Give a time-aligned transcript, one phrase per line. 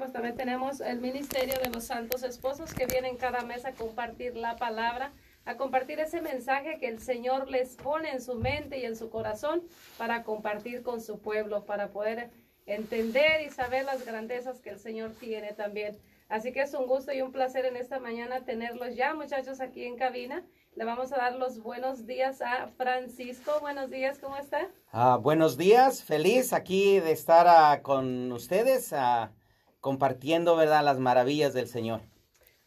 [0.00, 4.34] pues también tenemos el Ministerio de los Santos Esposos que vienen cada mes a compartir
[4.34, 5.12] la palabra,
[5.44, 9.10] a compartir ese mensaje que el Señor les pone en su mente y en su
[9.10, 9.62] corazón
[9.98, 12.30] para compartir con su pueblo, para poder
[12.64, 15.98] entender y saber las grandezas que el Señor tiene también.
[16.30, 19.84] Así que es un gusto y un placer en esta mañana tenerlos ya, muchachos, aquí
[19.84, 20.42] en cabina.
[20.76, 23.52] Le vamos a dar los buenos días a Francisco.
[23.60, 24.66] Buenos días, ¿cómo está?
[24.92, 29.32] Ah, buenos días, feliz aquí de estar ah, con ustedes ah,
[29.80, 32.00] compartiendo, ¿verdad?, las maravillas del Señor.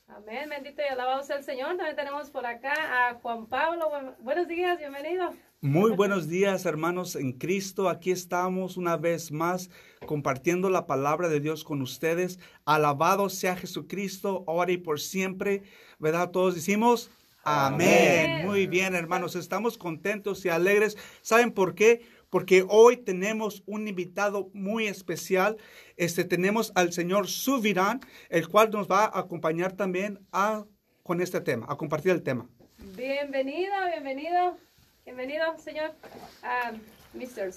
[0.07, 1.75] Amén, bendito y alabado sea el Señor.
[1.75, 2.73] También tenemos por acá
[3.09, 3.89] a Juan Pablo.
[4.19, 5.33] buenos días, bienvenido.
[5.61, 7.89] Muy buenos días, hermanos en Cristo.
[7.89, 9.69] Aquí estamos una vez más
[10.05, 12.37] compartiendo la palabra de Dios con ustedes.
[12.65, 15.63] Alabado sea Jesucristo, ahora y por siempre.
[15.99, 16.31] ¿Verdad?
[16.31, 17.09] Todos decimos,
[17.43, 18.45] Amén.
[18.45, 19.35] Muy bien, hermanos.
[19.35, 20.97] Estamos contentos y alegres.
[21.21, 22.01] ¿Saben por qué?
[22.33, 25.55] Porque hoy tenemos un invitado muy especial.
[25.97, 30.65] Este tenemos al señor Suvirán, el cual nos va a acompañar también a,
[31.03, 32.49] con este tema, a compartir el tema.
[32.97, 34.57] Bienvenido, bienvenido,
[35.05, 35.91] bienvenido, señor.
[36.41, 36.79] Um,
[37.13, 37.51] Mr.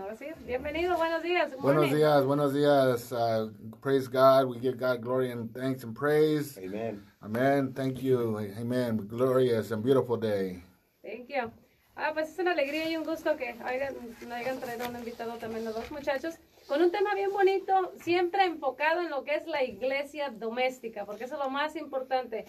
[0.00, 0.26] Ahora sí.
[0.46, 1.56] Bienvenido, buenos días.
[1.60, 3.10] Buenos días, buenos días.
[3.10, 4.44] Uh, praise God.
[4.44, 6.56] We give God glory and thanks and praise.
[6.56, 7.02] Amen.
[7.20, 7.72] Amen.
[7.74, 8.38] Thank you.
[8.60, 9.08] Amen.
[9.08, 10.62] Glorious and beautiful day.
[11.02, 11.50] Thank you.
[12.00, 13.92] Ah, pues es una alegría y un gusto que hayan,
[14.32, 16.36] hayan traído un invitado también a dos muchachos
[16.68, 21.24] con un tema bien bonito, siempre enfocado en lo que es la iglesia doméstica, porque
[21.24, 22.44] eso es lo más importante.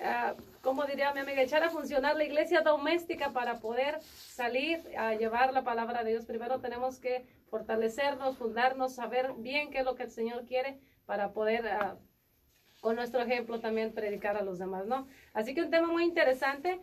[0.00, 5.14] Uh, como diría mi amiga, echar a funcionar la iglesia doméstica para poder salir a
[5.14, 6.24] llevar la palabra de Dios.
[6.24, 11.32] Primero tenemos que fortalecernos, fundarnos, saber bien qué es lo que el Señor quiere para
[11.32, 11.98] poder uh,
[12.84, 15.08] con nuestro ejemplo también predicar a los demás, ¿no?
[15.32, 16.78] Así que un tema muy interesante,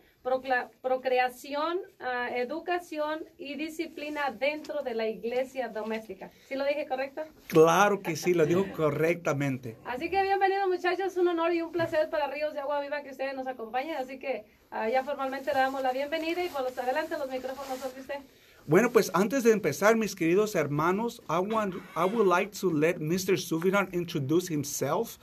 [0.82, 6.32] procreación, ah, educación y disciplina dentro de la iglesia doméstica.
[6.48, 7.22] ¿Sí lo dije correcto?
[7.46, 9.76] Claro que sí, lo digo correctamente.
[9.86, 13.10] Así que bienvenidos muchachos, un honor y un placer para Ríos de Agua Viva que
[13.10, 16.76] ustedes nos acompañen, así que ah, ya formalmente le damos la bienvenida y por los
[16.76, 18.18] adelante los micrófonos son usted.
[18.66, 22.96] Bueno, pues antes de empezar, mis queridos hermanos, I, want, I would like to let
[22.98, 23.38] Mr.
[23.38, 25.18] Suviran introduce himself.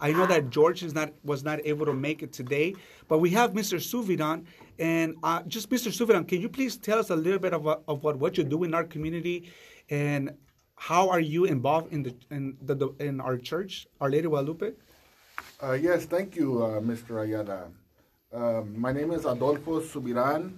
[0.00, 2.74] I know that George is not was not able to make it today,
[3.08, 3.78] but we have Mr.
[3.78, 4.44] Suvidan.
[4.78, 5.92] And uh, just Mr.
[5.92, 8.64] Suvidan, can you please tell us a little bit of, of what, what you do
[8.64, 9.52] in our community
[9.90, 10.32] and
[10.76, 14.72] how are you involved in the in the, in our church, Our Lady Guadalupe?
[15.62, 17.22] Uh, yes, thank you, uh, Mr.
[17.22, 17.68] Ayala.
[18.32, 20.52] Um, my name is Adolfo Subiran.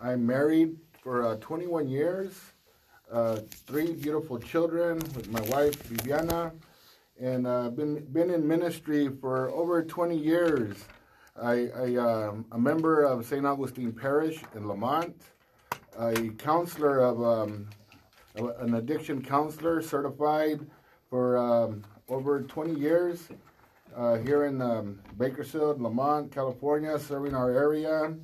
[0.00, 2.32] I'm married for uh, 21 years,
[3.12, 3.36] uh,
[3.66, 6.52] three beautiful children with my wife Viviana
[7.20, 10.76] and uh, been been in ministry for over 20 years.
[11.40, 13.46] I, I um, a member of St.
[13.46, 15.14] Augustine Parish in Lamont,
[15.98, 17.68] a counselor of um,
[18.34, 20.60] an addiction counselor, certified
[21.10, 23.28] for um, over 20 years
[23.96, 28.14] uh, here in um, Bakersfield, Lamont, California, serving our area.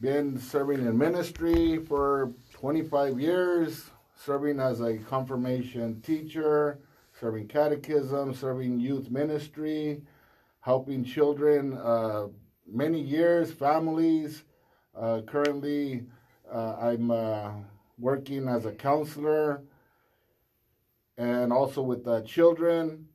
[0.00, 6.78] Been serving in ministry for 25 years, serving as a confirmation teacher,
[7.20, 10.02] serving catechism, serving youth ministry,
[10.60, 12.28] helping children uh,
[12.66, 14.44] many years, families.
[14.96, 16.04] Uh, currently,
[16.52, 17.50] uh, I'm uh,
[17.98, 19.62] working as a counselor
[21.16, 23.06] and also with children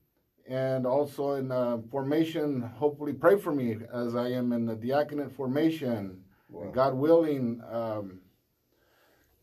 [0.49, 1.49] and also in
[1.89, 2.61] formation.
[2.61, 6.23] Hopefully, pray for me as I am in the diaconate formation.
[6.49, 6.71] Wow.
[6.71, 8.19] God willing, um,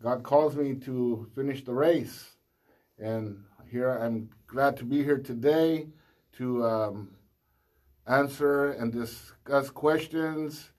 [0.03, 2.37] God calls me to finish the race.
[2.99, 5.86] And here I'm glad to be here today
[6.38, 7.10] to um,
[8.06, 10.72] answer and discuss questions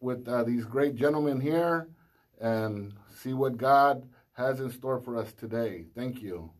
[0.00, 1.88] with uh, these great gentlemen here
[2.40, 5.84] and see what God has in store for us today.
[5.94, 6.50] Thank you.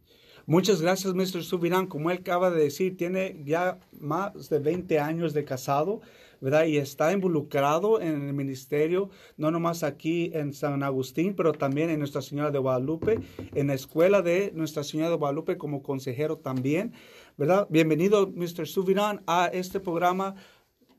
[0.47, 1.43] Muchas gracias, Mr.
[1.43, 1.89] Subirán.
[1.89, 6.03] Como él acaba de decir, tiene ya más de 20 años de casado.
[6.41, 11.99] Y está involucrado en el ministerio, no nomás aquí en San Agustín, pero también en
[11.99, 13.21] Nuestra Señora de Guadalupe,
[13.55, 16.95] en la escuela de Nuestra Señora de Guadalupe como consejero también,
[17.37, 17.67] ¿verdad?
[17.69, 18.67] Bienvenido, Mr.
[18.67, 20.35] Suvirán, a este programa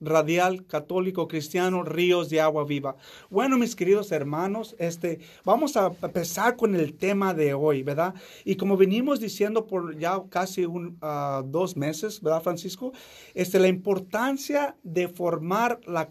[0.01, 2.97] radial católico cristiano Ríos de Agua Viva.
[3.29, 8.15] Bueno, mis queridos hermanos, este, vamos a empezar con el tema de hoy, ¿verdad?
[8.43, 12.91] Y como venimos diciendo por ya casi un, uh, dos meses, ¿verdad, Francisco?
[13.33, 16.09] Este, la importancia de formar la,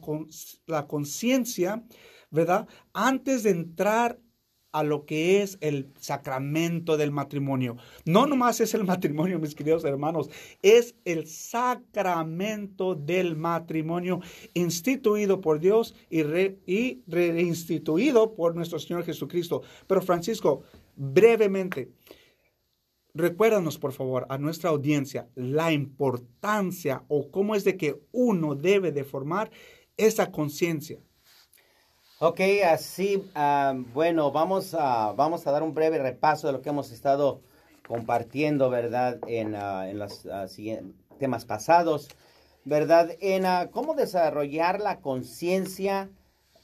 [0.67, 1.83] la conciencia,
[2.31, 2.69] ¿verdad?
[2.93, 4.19] Antes de entrar
[4.73, 7.77] a lo que es el sacramento del matrimonio.
[8.05, 10.31] No nomás es el matrimonio, mis queridos hermanos,
[10.63, 14.21] es el sacramento del matrimonio
[14.55, 16.23] instituido por Dios y,
[17.07, 19.63] reinstituido por nuestro Señor Jesucristo.
[19.87, 20.63] Pero Francisco,
[20.97, 21.91] brevemente,
[23.15, 28.93] recuérdanos por favor a nuestra audiencia la importancia o cómo es de que uno debe
[28.93, 29.51] de formar
[29.97, 31.01] esa conciencia.
[32.23, 36.69] Ok, así, ah, bueno, vamos a, vamos a dar un breve repaso de lo que
[36.69, 37.41] hemos estado
[37.89, 39.19] compartiendo, ¿verdad?
[39.27, 42.09] En, ah, en los ah, siguientes temas pasados,
[42.67, 43.09] ¿verdad?
[43.21, 46.11] En cómo desarrollar la conciencia,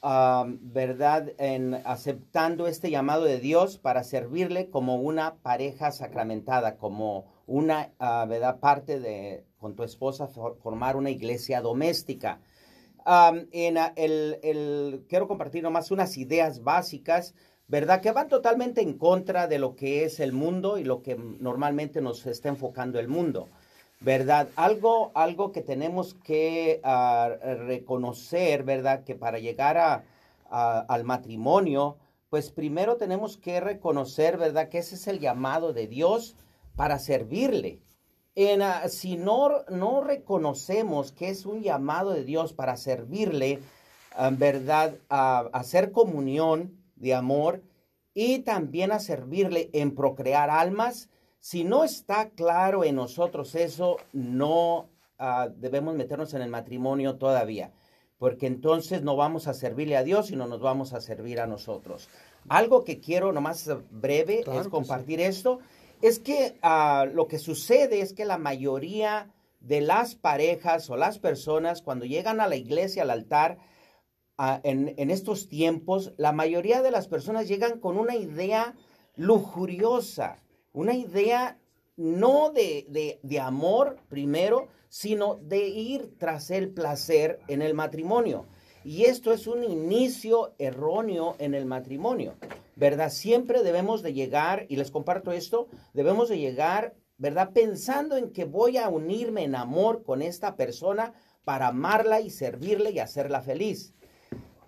[0.03, 1.33] ¿verdad?
[1.39, 8.61] En aceptando este llamado de Dios para servirle como una pareja sacramentada, como una, ¿verdad?
[8.61, 12.41] Parte de, con tu esposa, formar una iglesia doméstica
[15.09, 17.35] quiero compartir nomás unas ideas básicas,
[17.69, 18.01] ¿verdad?
[18.01, 22.01] Que van totalmente en contra de lo que es el mundo y lo que normalmente
[22.01, 23.49] nos está enfocando el mundo,
[24.01, 24.49] ¿verdad?
[24.57, 27.37] Algo, algo que tenemos que ah,
[27.67, 29.05] reconocer, ¿verdad?
[29.05, 30.05] Que para llegar
[30.51, 31.97] al matrimonio,
[32.29, 34.69] pues primero tenemos que reconocer, ¿verdad?
[34.69, 36.37] Que ese es el llamado de Dios
[36.75, 37.81] para servirle.
[38.39, 43.61] Ah, si no, no reconocemos que es un llamado de Dios para servirle,
[44.19, 47.63] en verdad, a hacer comunión de amor
[48.13, 54.91] y también a servirle en procrear almas, si no está claro en nosotros eso, no
[55.19, 57.73] ah, debemos meternos en el matrimonio todavía,
[58.19, 62.11] porque entonces no vamos a servirle a Dios, sino nos vamos a servir a nosotros.
[62.49, 65.61] Algo que quiero nomás breve es compartir esto
[66.03, 71.19] es que ah, lo que sucede es que la mayoría de las parejas o las
[71.19, 73.59] personas cuando llegan a la iglesia, al altar,
[74.39, 78.75] ah, en, estos tiempos, la mayoría de las personas llegan con una idea
[79.17, 81.59] lujuriosa, una idea
[81.97, 88.47] no de, de amor primero, sino de ir tras el placer en el matrimonio.
[88.85, 92.35] Y esto es un inicio erróneo en el matrimonio.
[92.77, 93.11] ¿Verdad?
[93.11, 97.51] Siempre debemos de llegar, y les comparto esto, debemos de llegar, ¿verdad?
[97.53, 101.15] Pensando en que voy a unirme en amor con esta persona
[101.45, 103.95] para amarla y servirle y hacerla feliz.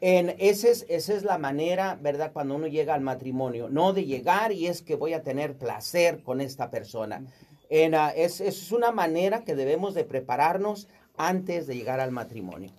[0.00, 2.32] En, esa, es, esa es la manera, ¿verdad?
[2.32, 6.22] Cuando uno llega al matrimonio, no de llegar y es que voy a tener placer
[6.22, 7.24] con esta persona.
[7.68, 12.70] En, uh, es, es una manera que debemos de prepararnos antes de llegar al matrimonio.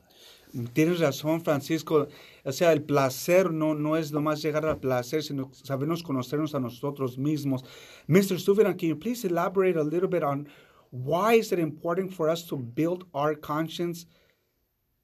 [0.73, 2.07] Tienes razón, Francisco.
[2.43, 6.59] O sea, el placer no, no es nomás llegar al placer, sino sabernos conocernos a
[6.59, 7.63] nosotros mismos.
[8.07, 8.39] Mr.
[8.39, 10.47] Stuviran, can you please elaborate a little bit on
[10.89, 14.07] why is it important for us to build our conscience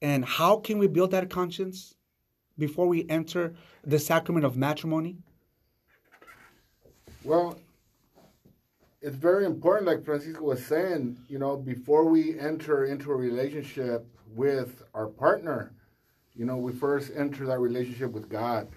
[0.01, 1.95] and how can we build that conscience
[2.57, 3.53] before we enter
[3.83, 5.17] the sacrament of matrimony?
[7.23, 7.59] Well,
[9.01, 14.07] it's very important, like Francisco was saying, you know, before we enter into a relationship
[14.35, 15.73] with our partner,
[16.33, 18.67] you know, we first enter that relationship with God.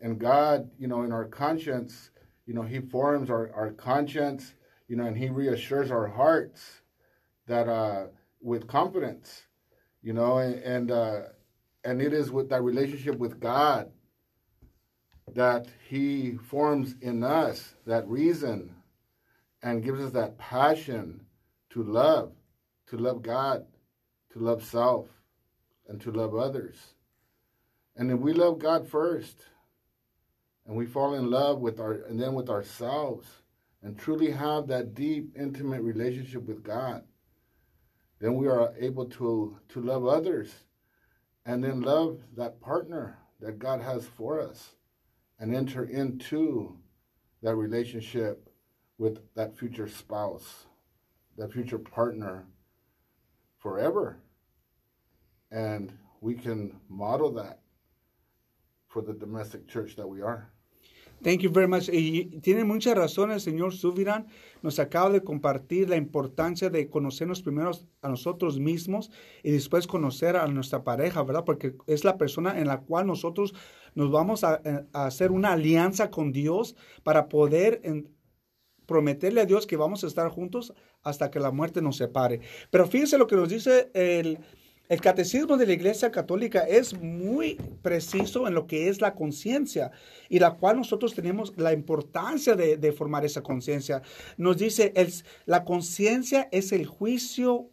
[0.00, 2.10] And God, you know, in our conscience,
[2.46, 4.54] you know, He forms our, our conscience,
[4.88, 6.82] you know, and He reassures our hearts
[7.46, 8.06] that uh,
[8.40, 9.42] with confidence,
[10.02, 11.20] you know, and and, uh,
[11.84, 13.90] and it is with that relationship with God
[15.34, 18.74] that He forms in us that reason
[19.62, 21.24] and gives us that passion
[21.70, 22.32] to love,
[22.88, 23.64] to love God,
[24.32, 25.06] to love self,
[25.88, 26.76] and to love others.
[27.96, 29.36] And if we love God first,
[30.66, 33.26] and we fall in love with our and then with ourselves,
[33.82, 37.02] and truly have that deep, intimate relationship with God,
[38.20, 40.52] then we are able to to love others,
[41.44, 44.76] and then love that partner that God has for us,
[45.38, 46.78] and enter into
[47.42, 48.48] that relationship
[48.98, 50.66] with that future spouse,
[51.36, 52.46] that future partner
[53.62, 54.18] forever.
[55.50, 57.60] And we can model that
[58.88, 60.50] for the domestic church that we are.
[61.22, 61.88] Thank you very much.
[61.88, 64.26] Y tiene mucha razón el señor Suviran.
[64.60, 69.12] Nos acaba de compartir la importancia de conocernos primero a nosotros mismos
[69.44, 71.44] y después conocer a nuestra pareja, ¿verdad?
[71.44, 73.54] Porque es la persona en la cual nosotros
[73.94, 74.60] nos vamos a,
[74.92, 77.80] a hacer una alianza con Dios para poder
[78.92, 82.40] prometerle a Dios que vamos a estar juntos hasta que la muerte nos separe.
[82.70, 84.38] Pero fíjense lo que nos dice el,
[85.00, 89.90] catecismo de la Iglesia Católica es muy preciso en lo que es la conciencia
[90.28, 94.02] y la cual nosotros tenemos la importancia de, formar esa conciencia.
[94.36, 94.92] Nos dice,
[95.46, 97.70] la conciencia es el juicio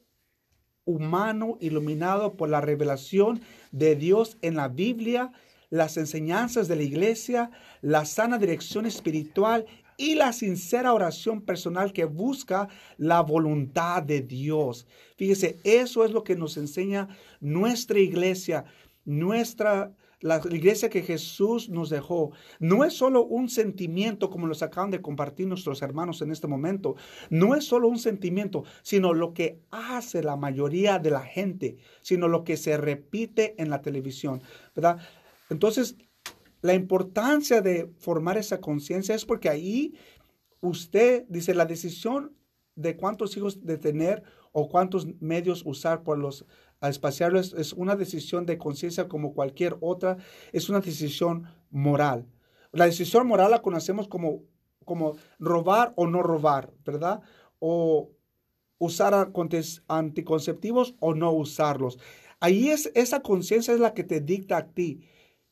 [0.85, 3.41] humano iluminado por la revelación
[3.73, 5.33] de Dios en la Biblia,
[5.69, 9.65] las enseñanzas de la iglesia, la sana dirección espiritual
[9.99, 14.87] y la sincera oración personal que busca la voluntad de Dios.
[15.17, 17.09] Fíjese, eso es lo que nos enseña
[17.41, 18.63] nuestra iglesia,
[19.03, 24.91] nuestra la iglesia que Jesús nos dejó no es solo un sentimiento como los acaban
[24.91, 26.95] de compartir nuestros hermanos en este momento.
[27.29, 32.27] No es solo un sentimiento, sino lo que hace la mayoría de la gente, sino
[32.27, 34.41] lo que se repite en la televisión,
[34.75, 34.99] ¿verdad?
[35.49, 35.95] Entonces,
[36.61, 39.93] la importancia de formar esa conciencia es porque ahí
[40.61, 42.35] usted dice la decisión
[42.75, 46.45] de cuántos hijos de tener o cuántos medios usar por los
[46.81, 50.17] a espaciarlos es una decisión de conciencia como cualquier otra,
[50.53, 52.25] es una decisión moral.
[52.71, 54.43] La decisión moral la conocemos como,
[54.85, 57.21] como robar o no robar, ¿verdad?
[57.59, 58.11] O
[58.77, 59.13] usar
[59.87, 61.99] anticonceptivos o no usarlos.
[62.39, 65.01] Ahí es esa conciencia es la que te dicta a ti,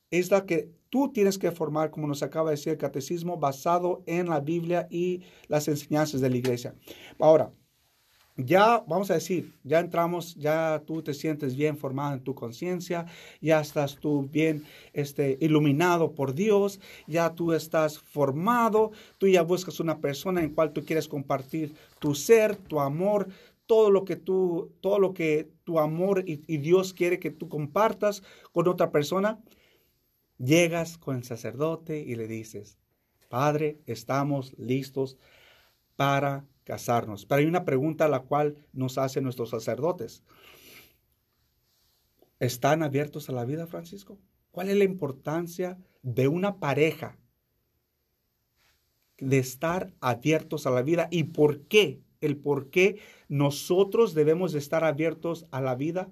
[0.10, 4.04] es la que tú tienes que formar, como nos acaba de decir el catecismo, basado
[4.06, 6.76] en la Biblia y las enseñanzas de la iglesia.
[7.20, 7.52] Ahora,
[8.38, 13.08] ya vamos a decir, ya entramos, ya tú te sientes bien formado en tu conciencia,
[13.42, 14.64] ya estás tú bien
[14.94, 20.72] este, iluminado por Dios, ya tú estás formado, tú ya buscas una persona en cual
[20.72, 23.28] tú quieres compartir tu ser, tu amor,
[23.66, 27.50] todo lo que tú, todo lo que tu amor y, y Dios quiere que tú
[27.50, 29.40] compartas con otra persona.
[30.38, 32.78] Llegas con el sacerdote y le dices,
[33.30, 35.18] Padre, estamos listos
[35.96, 37.26] para casarnos.
[37.26, 40.24] Pero hay una pregunta a la cual nos hacen nuestros sacerdotes.
[42.40, 44.20] ¿Están abiertos a la vida, Francisco?
[44.52, 47.18] ¿Cuál es la importancia de una pareja
[49.18, 52.02] de estar abiertos a la vida y por qué?
[52.22, 56.10] El por qué nosotros debemos de estar abiertos a la vida.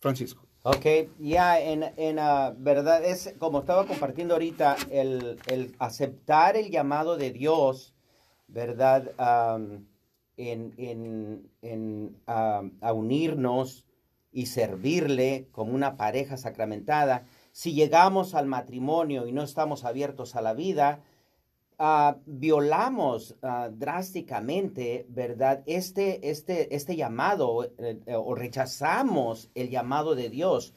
[0.00, 0.46] Francisco.
[0.66, 0.86] Ok,
[1.18, 7.18] ya en, en uh, verdad es como estaba compartiendo ahorita, el, el aceptar el llamado
[7.18, 7.94] de Dios
[8.48, 9.10] ¿verdad?
[10.38, 11.52] en,
[12.26, 13.84] a unirnos
[14.32, 17.26] y servirle como una pareja sacramentada.
[17.52, 21.02] Si llegamos al matrimonio y no estamos abiertos a la vida,
[21.78, 25.62] ah, violamos ah, drásticamente, ¿verdad?
[25.66, 30.74] Este, este, este llamado eh, o rechazamos el llamado de Dios,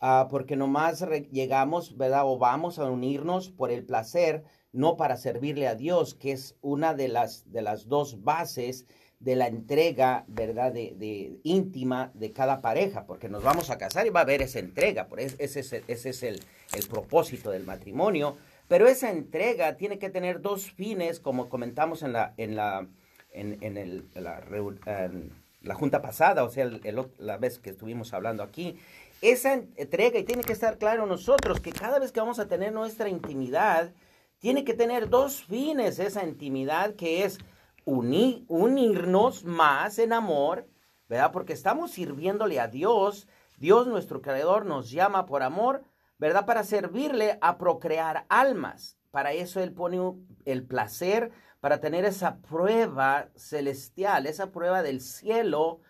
[0.00, 2.22] ah, porque nomás llegamos, ¿verdad?
[2.24, 6.94] O vamos a unirnos por el placer, no para servirle a Dios, que es una
[6.94, 8.86] de las, de las dos bases
[9.20, 14.10] de la entrega, ¿verdad?, de, íntima de cada pareja, porque nos vamos a casar y
[14.10, 16.42] va a haber esa entrega, por ese, ese, ese es el,
[16.74, 18.36] el, propósito del matrimonio,
[18.68, 22.86] pero esa entrega tiene que tener dos fines, como comentamos en la, en la,
[23.32, 26.70] en, en el, la, junta pasada, o sea,
[27.18, 28.76] la vez que estuvimos hablando aquí,
[29.22, 32.72] esa entrega, y tiene que estar claro nosotros, que cada vez que vamos a tener
[32.72, 33.92] nuestra intimidad,
[34.38, 37.38] tiene que tener dos fines esa intimidad, que es
[37.84, 40.66] unirnos más en amor,
[41.08, 41.32] ¿verdad?
[41.32, 43.28] Porque estamos sirviéndole a Dios.
[43.58, 45.82] Dios, nuestro Creador, nos llama por amor,
[46.18, 46.46] ¿verdad?
[46.46, 48.98] Para servirle a procrear almas.
[49.10, 49.98] Para eso Él pone
[50.44, 51.30] el placer,
[51.60, 55.80] para tener esa prueba celestial, esa prueba del cielo,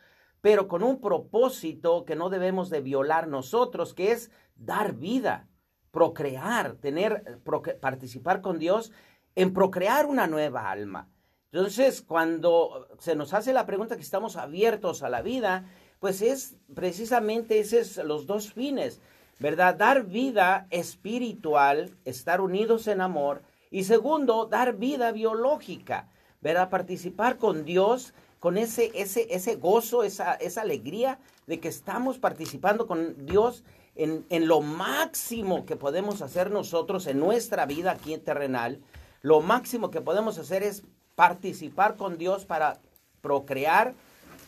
[0.41, 5.49] pero con un propósito que no debemos de violar nosotros, que es dar vida
[5.97, 7.41] procrear, tener,
[7.81, 8.93] participar con Dios
[9.35, 11.09] en procrear una nueva alma.
[11.53, 15.65] Entonces, cuando se nos hace la pregunta que estamos abiertos a la vida,
[15.99, 19.01] pues es precisamente esos los dos fines,
[19.39, 19.75] ¿verdad?
[19.77, 26.09] Dar vida espiritual, estar unidos en amor, y segundo, dar vida biológica,
[26.41, 26.71] ¿verdad?
[26.71, 32.87] Participar con Dios, con ese, ese, ese gozo, esa, esa alegría de que estamos participando
[32.87, 33.65] con Dios
[33.97, 38.81] en, lo máximo que podemos hacer nosotros en nuestra vida aquí en terrenal,
[39.23, 40.83] lo máximo que podemos hacer es
[41.15, 42.79] participar con Dios para
[43.23, 43.95] procrear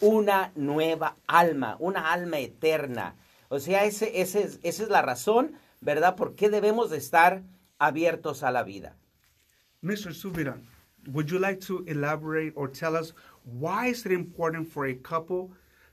[0.00, 3.16] una nueva alma, una alma eterna.
[3.49, 6.17] O sea, ese, esa es la razón, ¿verdad?
[6.17, 7.43] ¿Por qué debemos de estar
[7.78, 8.97] abiertos a la vida?
[9.83, 10.12] Mr.
[10.12, 10.67] Subiran,
[11.07, 13.14] would you like to elaborate or tell us
[13.45, 15.50] why is it important for a couple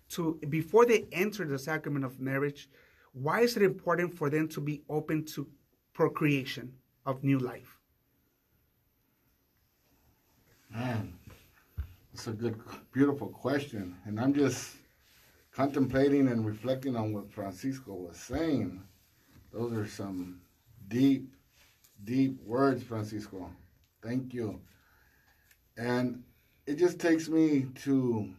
[0.10, 2.70] to, before they enter the sacrament of marriage,
[3.14, 5.48] why is it important for them to be open to
[5.94, 6.74] procreation
[7.06, 7.80] of new life?
[10.70, 11.14] Man,
[12.14, 12.60] it's a good,
[12.92, 13.96] beautiful question.
[14.06, 14.76] And I'm just
[15.56, 18.84] contemplating and reflecting on what Francisco was saying.
[19.54, 20.42] Those are some
[20.90, 21.30] deep,
[22.04, 23.50] deep words, Francisco.
[24.04, 24.60] Thank you.
[25.78, 26.24] And
[26.68, 28.30] it just takes me to,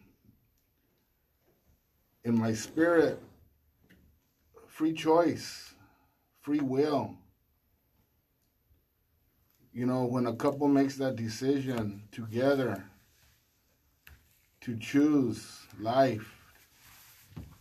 [2.23, 3.19] in my spirit,
[4.67, 5.73] free choice,
[6.41, 7.15] free will.
[9.73, 12.83] You know, when a couple makes that decision together
[14.61, 16.36] to choose life,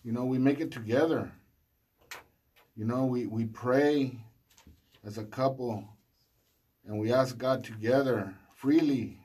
[0.06, 1.32] you know, we make it together.
[2.76, 4.16] You know, we, we pray
[5.04, 5.82] as a couple
[6.86, 9.18] and we ask God together freely,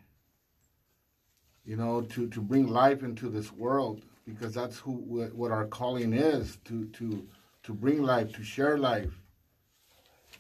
[1.64, 4.94] you know, to, to bring life into this world because that's who
[5.36, 7.28] what our calling is to to
[7.62, 9.14] to bring life, to share life,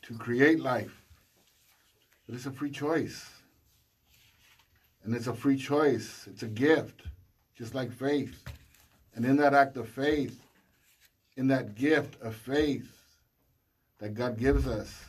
[0.01, 1.03] to create life.
[2.25, 3.29] But it's a free choice.
[5.03, 6.27] And it's a free choice.
[6.27, 7.03] It's a gift,
[7.55, 8.43] just like faith.
[9.15, 10.39] And in that act of faith,
[11.38, 12.89] in that gift of faith
[14.00, 15.06] that God gives us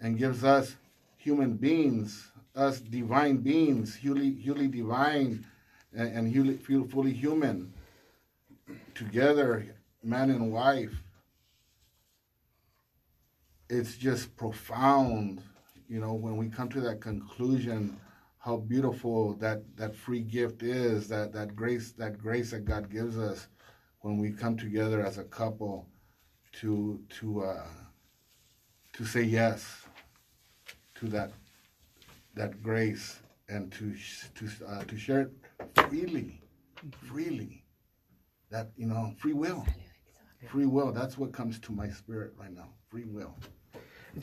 [0.00, 0.74] and gives us
[1.16, 5.44] human beings, us divine beings, fully, fully divine
[5.94, 7.72] and, and fully human,
[8.94, 9.66] together,
[10.02, 10.92] man and wife,
[13.70, 15.40] it's just profound,
[15.88, 17.96] you know, when we come to that conclusion
[18.42, 23.16] how beautiful that, that free gift is, that, that grace, that grace that God gives
[23.16, 23.46] us
[24.00, 25.86] when we come together as a couple
[26.52, 27.66] to to uh,
[28.92, 29.86] to say yes
[30.96, 31.30] to that
[32.34, 33.94] that grace and to
[34.34, 36.42] to uh, to share it freely,
[37.08, 37.64] freely.
[38.50, 39.64] That you know, free will,
[40.50, 40.92] free will.
[40.92, 42.68] That's what comes to my spirit right now.
[42.90, 43.34] Free will.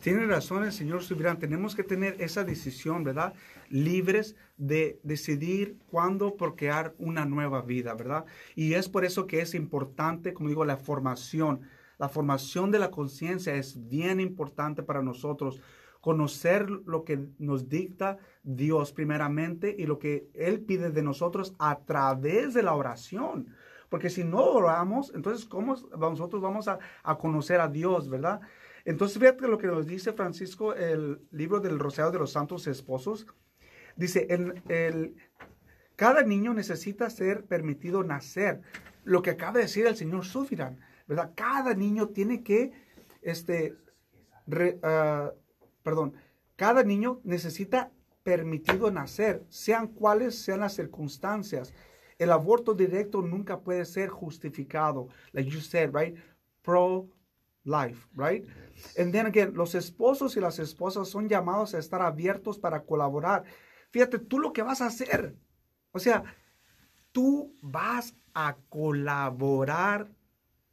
[0.02, 1.40] Tiene razón el señor Subirán.
[1.40, 3.34] Tenemos que tener esa decisión, ¿verdad?
[3.70, 8.26] Libres de decidir cuándo procrear una nueva vida, ¿verdad?
[8.56, 11.62] Y es por eso que es importante, como digo, la formación.
[11.98, 15.60] La formación de la conciencia es bien importante para nosotros.
[16.02, 21.80] Conocer lo que nos dicta Dios primeramente y lo que Él pide de nosotros a
[21.80, 23.48] través de la oración.
[23.90, 28.40] Porque si no oramos, entonces, ¿cómo nosotros vamos a, a conocer a Dios, verdad?
[28.86, 33.28] Entonces, fíjate lo que nos dice Francisco, el libro del Rosario de los Santos Esposos.
[33.96, 34.28] Dice,
[35.96, 38.62] cada niño necesita ser permitido nacer.
[39.04, 41.34] Lo que acaba de decir el señor Sufiran, ¿verdad?
[41.36, 42.72] Cada niño tiene que,
[43.22, 43.76] este,
[44.84, 45.34] ah,
[45.84, 46.14] perdón,
[46.56, 47.92] cada niño necesita
[48.24, 51.74] permitido nacer, sean cuales sean las circunstancias.
[52.18, 56.18] El aborto directo nunca puede ser justificado, like you said, right?
[56.62, 57.08] Pro
[57.64, 58.46] life, right?
[58.98, 63.44] And then again, los esposos y las esposas son llamados a estar abiertos para colaborar.
[63.92, 65.36] Fíjate, tú lo que vas a hacer.
[65.92, 66.24] O sea,
[67.12, 70.10] tú vas a colaborar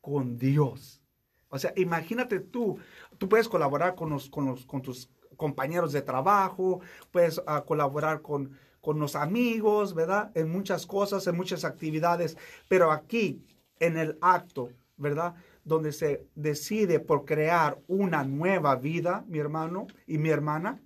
[0.01, 1.03] con Dios.
[1.49, 2.79] O sea, imagínate tú,
[3.19, 8.23] tú puedes colaborar con, los, con, los, con tus compañeros de trabajo, puedes uh, colaborar
[8.23, 10.31] con, con los amigos, ¿verdad?
[10.35, 12.37] En muchas cosas, en muchas actividades,
[12.69, 13.45] pero aquí,
[13.79, 15.35] en el acto, ¿verdad?
[15.67, 20.81] Donde se decide por crear una nueva vida, mi hermano y mi hermana,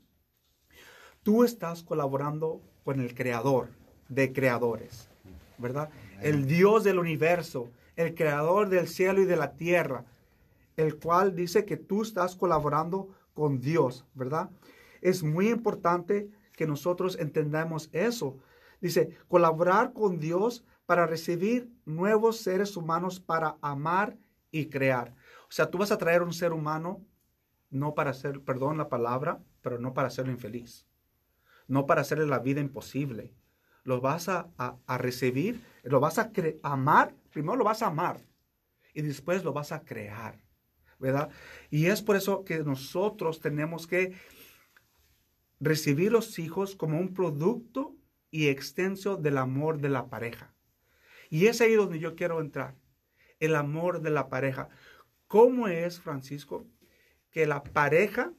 [1.23, 3.69] tú estás colaborando con el creador
[4.09, 5.11] de creadores,
[5.59, 5.91] ¿verdad?
[6.23, 10.07] El Dios del universo, el creador del cielo y de la tierra,
[10.79, 14.49] el cual dice que tú estás colaborando con Dios, ¿verdad?
[15.03, 18.39] Es muy importante que nosotros entendamos eso.
[18.81, 24.17] Dice, colaborar con Dios para recibir nuevos seres humanos para amar
[24.51, 25.15] y crear.
[25.49, 27.05] O sea, tú vas a traer un ser humano
[27.71, 30.87] no para hacer, perdón la palabra, pero no para hacerlo infeliz.
[31.69, 33.35] No para hacerle la vida imposible.
[33.85, 34.51] Lo vas a,
[34.99, 36.31] recibir, lo vas a
[36.63, 38.21] amar, primero lo vas a amar
[38.93, 40.45] y después lo vas a crear,
[40.99, 41.31] ¿verdad?
[41.71, 44.15] Y es por eso que nosotros tenemos que
[45.61, 47.97] recibir los hijos como un producto
[48.31, 50.55] y extenso del amor de la pareja.
[51.31, 52.77] Y es ahí donde yo quiero entrar
[53.41, 54.69] el amor de la pareja.
[55.27, 56.67] ¿Cómo es, Francisco,
[57.31, 58.33] que la pareja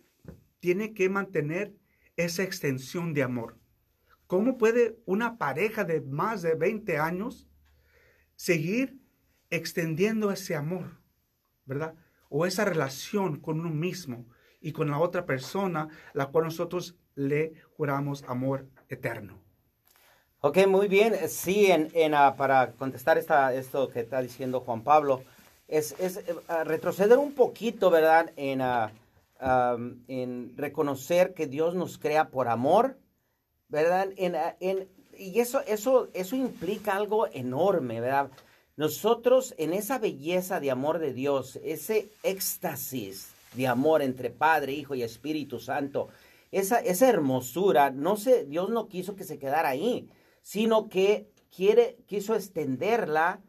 [0.60, 1.76] tiene que mantener
[2.16, 3.58] esa extensión de amor?
[4.28, 7.50] ¿Cómo puede una pareja de más de 20 años
[8.36, 8.98] seguir
[9.50, 11.02] extendiendo ese amor,
[11.66, 11.96] verdad?
[12.30, 14.26] O esa relación con uno mismo
[14.62, 19.42] y con la otra persona, la cual nosotros le juramos amor eterno.
[20.44, 21.16] Ok, muy bien.
[21.30, 25.22] Sí, en, en uh, para contestar esta, esto que está diciendo Juan Pablo,
[25.68, 28.32] es, es uh, retroceder un poquito, ¿verdad?
[28.38, 28.90] En, uh,
[30.08, 32.98] en reconocer que Dios nos crea por amor,
[33.70, 34.08] ¿verdad?
[34.18, 38.32] En, en, y eso, eso, eso implica algo enorme, ¿verdad?
[38.78, 44.96] Nosotros en esa belleza de amor de Dios, ese éxtasis de amor entre Padre, Hijo
[44.96, 46.08] y Espíritu Santo,
[46.52, 50.10] esa, esa hermosura, no sé, Dios no quiso que se quedara ahí
[50.42, 53.42] sino que quiere, quiso extenderla,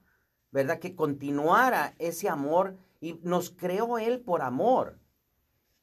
[0.50, 0.78] ¿verdad?
[0.78, 4.98] Que continuara ese amor y nos creó Él por amor.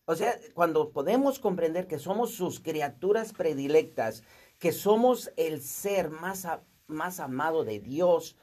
[0.05, 4.23] O sea, cuando podemos comprender que somos sus criaturas predilectas,
[4.57, 6.47] que somos el ser más,
[6.87, 8.35] más amado de Dios,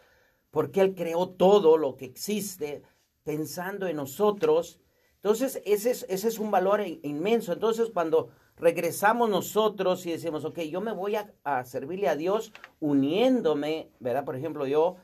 [0.50, 2.82] porque Él creó todo lo que existe
[3.24, 4.80] pensando en nosotros,
[5.16, 7.52] Entonces, ese es, ese es un valor in- inmenso.
[7.52, 13.90] Entonces, cuando regresamos nosotros y decimos, ok, yo me voy a, servirle a Dios uniéndome,
[14.00, 14.24] ¿verdad?
[14.24, 14.96] Por ejemplo, yo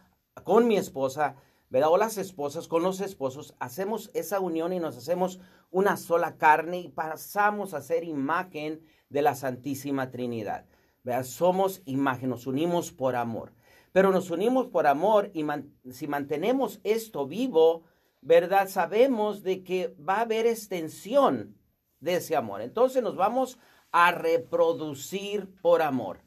[0.45, 1.37] con mi esposa,
[1.69, 1.91] ¿verdad?
[1.91, 6.81] O las esposas con los esposos, hacemos esa unión y nos hacemos una sola carne
[6.81, 10.67] y pasamos a ser imagen de la Santísima Trinidad.
[11.03, 11.25] ¿verdad?
[11.25, 13.53] Somos imagen, nos unimos por amor.
[13.93, 15.45] Pero nos unimos por amor y
[15.91, 17.85] si mantenemos esto vivo,
[18.23, 18.69] ¿verdad?
[18.69, 21.59] Sabemos de que va a haber extensión
[22.03, 22.61] de ese amor.
[22.61, 23.59] Entonces nos vamos
[23.93, 26.21] a reproducir por amor.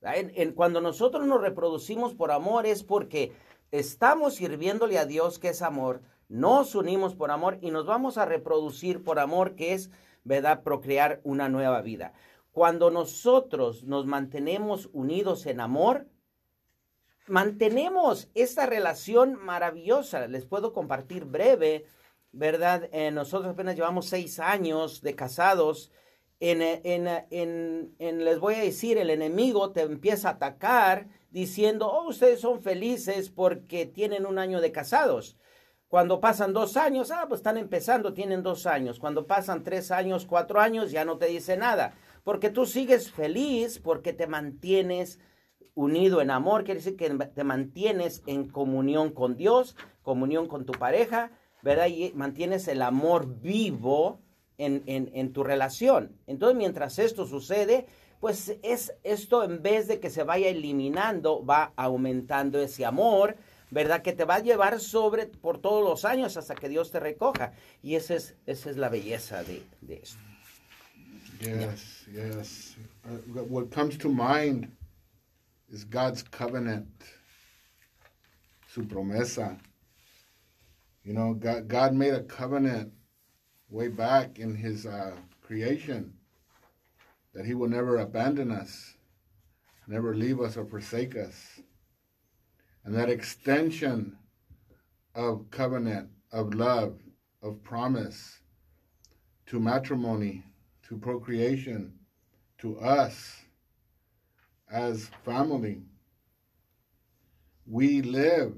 [0.00, 3.32] en- cuando nosotros nos reproducimos por amor es porque
[3.72, 8.24] estamos sirviéndole a Dios que es amor, nos unimos por amor y nos vamos a
[8.24, 9.90] reproducir por amor que es,
[10.22, 10.62] ¿verdad?
[10.62, 12.12] Procrear una nueva vida.
[12.52, 16.06] Cuando nosotros nos mantenemos unidos en amor,
[17.26, 20.28] mantenemos esta relación maravillosa.
[20.28, 21.86] Les puedo compartir breve,
[22.32, 22.88] ¿verdad?
[22.92, 25.90] Eh, nosotros apenas llevamos seis años de casados.
[26.40, 30.32] En, eh, en, eh, en- en- les voy a decir, el enemigo te empieza a
[30.32, 35.36] atacar diciendo, oh, ustedes son felices porque tienen un año de casados.
[35.88, 38.98] Cuando pasan dos años, ah, pues están empezando, tienen dos años.
[38.98, 41.94] Cuando pasan tres años, cuatro años, ya no te dice nada.
[42.24, 45.18] Porque tú sigues feliz porque te mantienes
[45.74, 50.72] unido en amor, quiere decir que te mantienes en comunión con Dios, comunión con tu
[50.72, 51.30] pareja,
[51.62, 51.86] ¿verdad?
[51.86, 54.20] Y mantienes el amor vivo
[54.58, 56.16] en, en- tu relación.
[56.26, 57.86] Entonces, mientras esto sucede,
[58.20, 63.36] pues es esto en vez de que se vaya eliminando, va aumentando ese amor,
[63.70, 64.02] ¿verdad?
[64.02, 67.52] Que te va a llevar sobre por todos los años hasta que Dios te recoja.
[67.82, 70.18] Y esa es, esa es la belleza de, de esto.
[71.40, 72.76] Yes, yes.
[73.04, 74.68] Uh, what comes to mind
[75.70, 76.88] is God's covenant,
[78.66, 79.56] su promesa.
[81.08, 82.92] You know, God, God made a covenant
[83.70, 86.12] way back in His uh, creation
[87.32, 88.92] that He will never abandon us,
[89.86, 91.60] never leave us or forsake us.
[92.84, 94.18] And that extension
[95.14, 96.98] of covenant, of love,
[97.42, 98.40] of promise
[99.46, 100.44] to matrimony,
[100.90, 101.94] to procreation,
[102.58, 103.44] to us
[104.70, 105.80] as family.
[107.66, 108.52] We live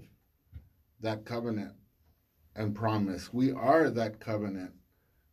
[1.01, 1.75] that covenant
[2.57, 3.33] and promise.
[3.33, 4.73] We are that covenant,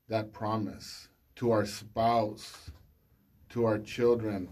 [0.08, 2.72] that promise to our spouse,
[3.50, 4.50] to our children,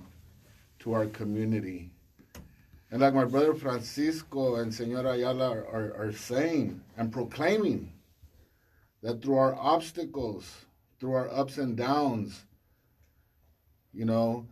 [0.80, 1.92] to our community.
[2.92, 7.92] And like my brother Francisco and Senora Ayala are, are, are saying and proclaiming,
[9.02, 10.66] that through our obstacles,
[11.00, 12.46] through our ups and downs,
[13.94, 14.48] you know,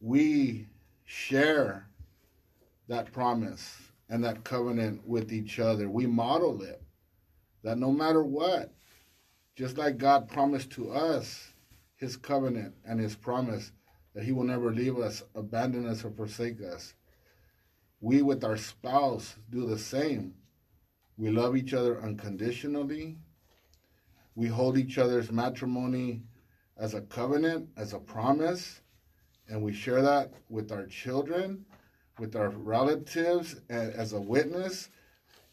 [0.00, 0.66] we
[1.04, 1.88] share
[2.88, 3.78] that promise
[4.10, 5.88] and that covenant with each other.
[5.88, 6.82] We model it.
[7.64, 8.72] That no matter what,
[9.56, 11.52] just like God promised to us
[11.96, 13.72] his covenant and his promise
[14.14, 16.94] that he will never leave us, abandon us, or forsake us,
[18.00, 20.34] we with our spouse do the same.
[21.16, 23.16] We love each other unconditionally.
[24.36, 26.22] We hold each other's matrimony
[26.76, 28.82] as a covenant, as a promise,
[29.48, 31.64] and we share that with our children,
[32.18, 34.90] with our relatives, as a witness,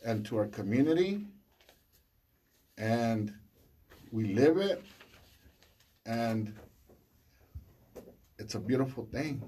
[0.04, 1.26] and to our community.
[2.78, 3.34] And
[4.12, 4.82] we live it,
[6.06, 6.54] and
[8.40, 9.42] it's a beautiful thing.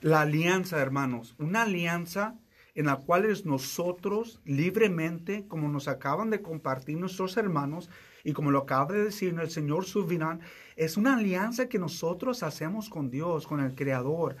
[0.00, 2.38] La alianza, hermanos, una alianza
[2.74, 7.90] en la cual es nosotros libremente, como nos acaban de compartir nuestros hermanos
[8.22, 10.40] y como lo acaba de decir el Señor Subirán,
[10.76, 14.36] es una alianza que nosotros hacemos con Dios, con el Creador.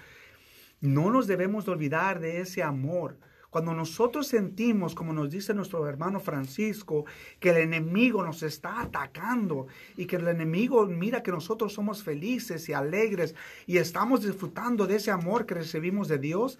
[0.80, 3.18] No nos debemos de olvidar de ese amor.
[3.50, 7.06] Cuando nosotros sentimos, como nos dice nuestro hermano Francisco,
[7.40, 12.68] que el enemigo nos está atacando y que el enemigo mira que nosotros somos felices
[12.68, 13.34] y alegres
[13.66, 16.58] y estamos disfrutando de ese amor que recibimos de Dios,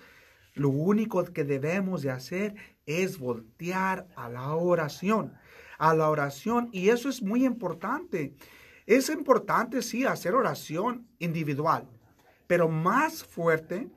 [0.55, 2.55] lo único que debemos de hacer
[2.87, 5.35] es voltear a la oración,
[5.79, 8.35] a la oración y eso es muy importante.
[8.87, 11.87] Es importante, sí, hacer oración individual,
[12.46, 13.90] pero más fuerte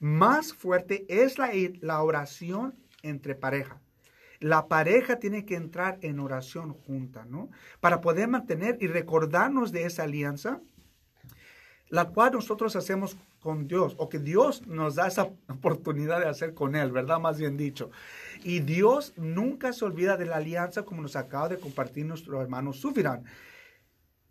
[0.00, 3.80] más fuerte es la, la, oración entre pareja.
[4.40, 7.50] La pareja tiene que entrar en oración junta, ¿no?
[7.80, 10.60] Para poder mantener y recordarnos de esa alianza,
[11.88, 16.54] la cual nosotros hacemos con Dios, o que Dios nos da esa oportunidad de hacer
[16.54, 17.20] con Él, ¿verdad?
[17.20, 17.90] Más bien dicho.
[18.44, 22.72] Y Dios nunca se olvida de la alianza como nos acaba de compartir nuestro hermano
[22.72, 23.24] Sufirán.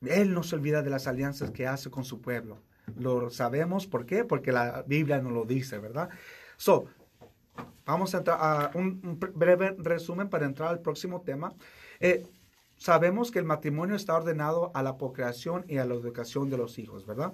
[0.05, 2.61] Él no se olvida de las alianzas que hace con su pueblo.
[2.95, 4.23] Lo sabemos, ¿por qué?
[4.23, 6.09] Porque la Biblia nos lo dice, ¿verdad?
[6.55, 6.85] So,
[7.85, 11.53] vamos a entrar a un, breve resumen para entrar al próximo tema.
[11.99, 12.25] Eh,
[12.77, 16.79] sabemos que el matrimonio está ordenado a la procreación y a la educación de los
[16.79, 17.33] hijos, ¿verdad?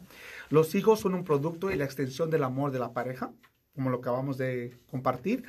[0.50, 3.32] Los hijos son un producto y la extensión del amor de la pareja,
[3.76, 5.44] como lo acabamos de compartir.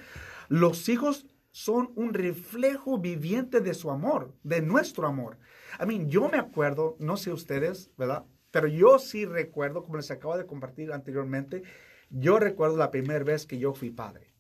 [0.48, 5.38] Los hijos son un reflejo viviente de su amor, de nuestro amor.
[5.80, 8.24] I mean, yo me acuerdo, no sé ustedes, ¿verdad?
[8.54, 11.64] Pero yo sí recuerdo, como les acabo de compartir anteriormente,
[12.08, 14.32] yo recuerdo la primera vez que yo fui padre.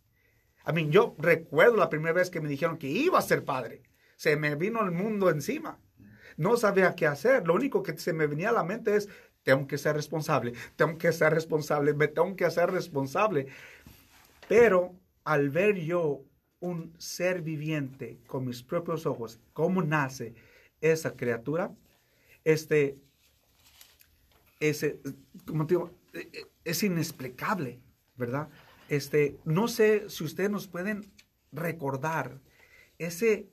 [0.68, 3.82] I mean, yo recuerdo la primera vez que me dijeron que iba a ser padre.
[4.14, 5.80] Se me vino el mundo encima.
[6.36, 7.44] No sabía qué hacer.
[7.44, 9.08] Lo único que se me venía a la mente es,
[9.42, 13.48] tengo que ser responsable, tengo que ser responsable, me tengo que hacer responsable.
[14.46, 16.22] Pero al ver yo
[16.60, 20.36] un ser viviente con mis propios ojos, cómo nace
[20.80, 21.74] esa criatura,
[22.44, 22.94] este,
[25.46, 25.90] como digo,
[26.64, 27.80] es inexplicable,
[28.16, 28.48] ¿verdad?
[28.88, 31.12] Este, no sé si ustedes nos pueden
[31.52, 32.40] recordar
[32.98, 33.48] ese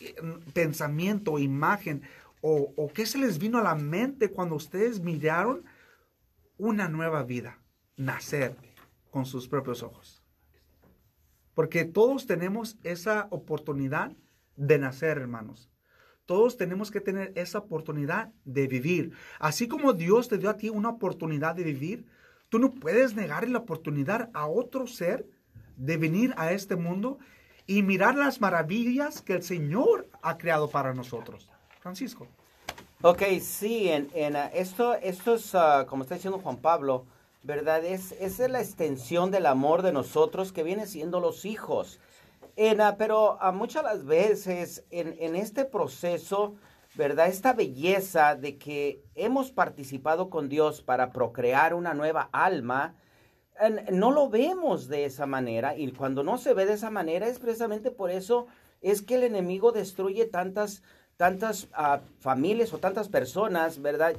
[0.00, 0.14] eh,
[0.52, 2.02] pensamiento, imagen,
[2.48, 5.64] o qué se les vino a la mente cuando ustedes miraron
[6.58, 7.58] una nueva vida
[7.96, 8.56] nacer
[9.10, 10.22] con sus propios ojos.
[11.54, 14.12] Porque todos tenemos esa oportunidad
[14.56, 15.70] de nacer, hermanos.
[16.26, 19.12] Todos tenemos que tener esa oportunidad de vivir.
[19.38, 22.04] Así como Dios te dio a ti una oportunidad de vivir,
[22.48, 25.26] tú no puedes negar la oportunidad a otro ser
[25.76, 27.18] de venir a este mundo
[27.66, 31.48] y mirar las maravillas que el Señor ha creado para nosotros.
[31.80, 32.26] Francisco.
[33.02, 37.04] Ok, sí, en, uh, esto, esto es, uh, como está diciendo Juan Pablo,
[37.42, 37.84] ¿verdad?
[37.84, 42.00] Es, es la extensión del amor de nosotros que viene siendo los hijos.
[42.56, 46.56] En, uh, pero muchas las veces en, este proceso,
[46.94, 47.28] ¿verdad?
[47.28, 52.96] Esta belleza de que hemos participado con Dios para procrear una nueva alma,
[53.90, 57.38] no lo vemos de esa manera y cuando no se ve de esa manera es
[57.38, 58.46] precisamente por eso
[58.82, 60.82] es que el enemigo destruye tantas
[61.16, 64.14] tantas ah, familias o tantas personas, ¿verdad?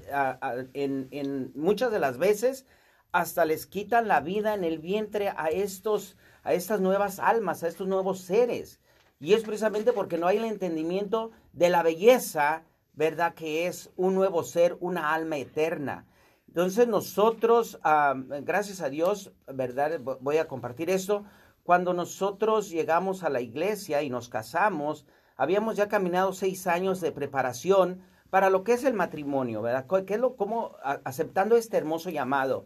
[0.73, 2.65] En muchas de las veces
[3.11, 7.67] hasta les quitan la vida en el vientre a estos a estas nuevas almas, a
[7.67, 8.79] estos nuevos seres.
[9.19, 13.33] Y es precisamente porque no hay el entendimiento de la belleza, ¿verdad?
[13.33, 16.05] Que es un nuevo ser, una alma eterna.
[16.47, 17.79] Entonces nosotros,
[18.43, 19.99] gracias a Dios, ¿verdad?
[19.99, 21.25] Vo- Voy a compartir esto.
[21.63, 25.05] Cuando nosotros llegamos a la iglesia y nos casamos,
[25.35, 29.85] habíamos ya caminado seis años de preparación para lo que es el matrimonio, ¿verdad?
[30.05, 32.65] ¿Qué es lo, cómo, aceptando este hermoso llamado.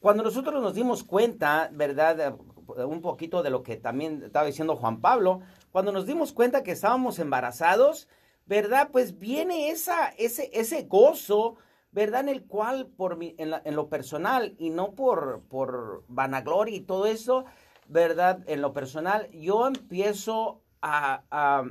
[0.00, 2.36] Cuando nosotros nos dimos cuenta, ¿verdad?
[2.68, 5.40] Un poquito de lo que también estaba diciendo Juan Pablo,
[5.72, 8.08] cuando nos dimos cuenta que estábamos embarazados,
[8.46, 8.90] ¿verdad?
[8.92, 11.56] Pues viene esa, ese, ese gozo,
[11.92, 12.20] ¿verdad?
[12.22, 16.76] En el cual, por mi- en, la- en lo personal, y no por, por vanagloria
[16.76, 17.44] y todo eso,
[17.88, 18.40] ¿verdad?
[18.46, 21.64] En lo personal, yo empiezo a, a,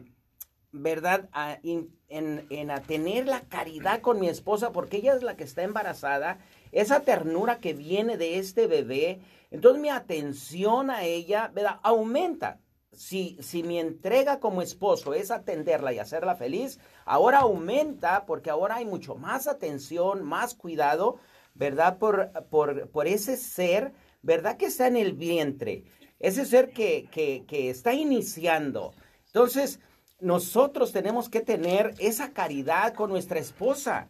[0.71, 1.29] ¿verdad?
[1.31, 5.35] A in- en, en a tener la caridad con mi esposa, porque ella es la
[5.35, 6.39] que está embarazada,
[6.71, 9.19] esa ternura que viene de este bebé,
[9.51, 11.79] entonces mi atención a ella, ¿verdad?
[11.83, 12.59] Aumenta.
[12.93, 18.75] Si, si mi entrega como esposo es atenderla y hacerla feliz, ahora aumenta porque ahora
[18.75, 21.17] hay mucho más atención, más cuidado,
[21.53, 21.99] ¿verdad?
[21.99, 24.57] Por, por, por ese ser, ¿verdad?
[24.57, 25.83] Que está en el vientre,
[26.19, 28.93] ese ser que, que, que está iniciando.
[29.27, 29.79] Entonces,
[30.19, 34.07] nosotros tenemos que tener esa caridad con nuestra esposa.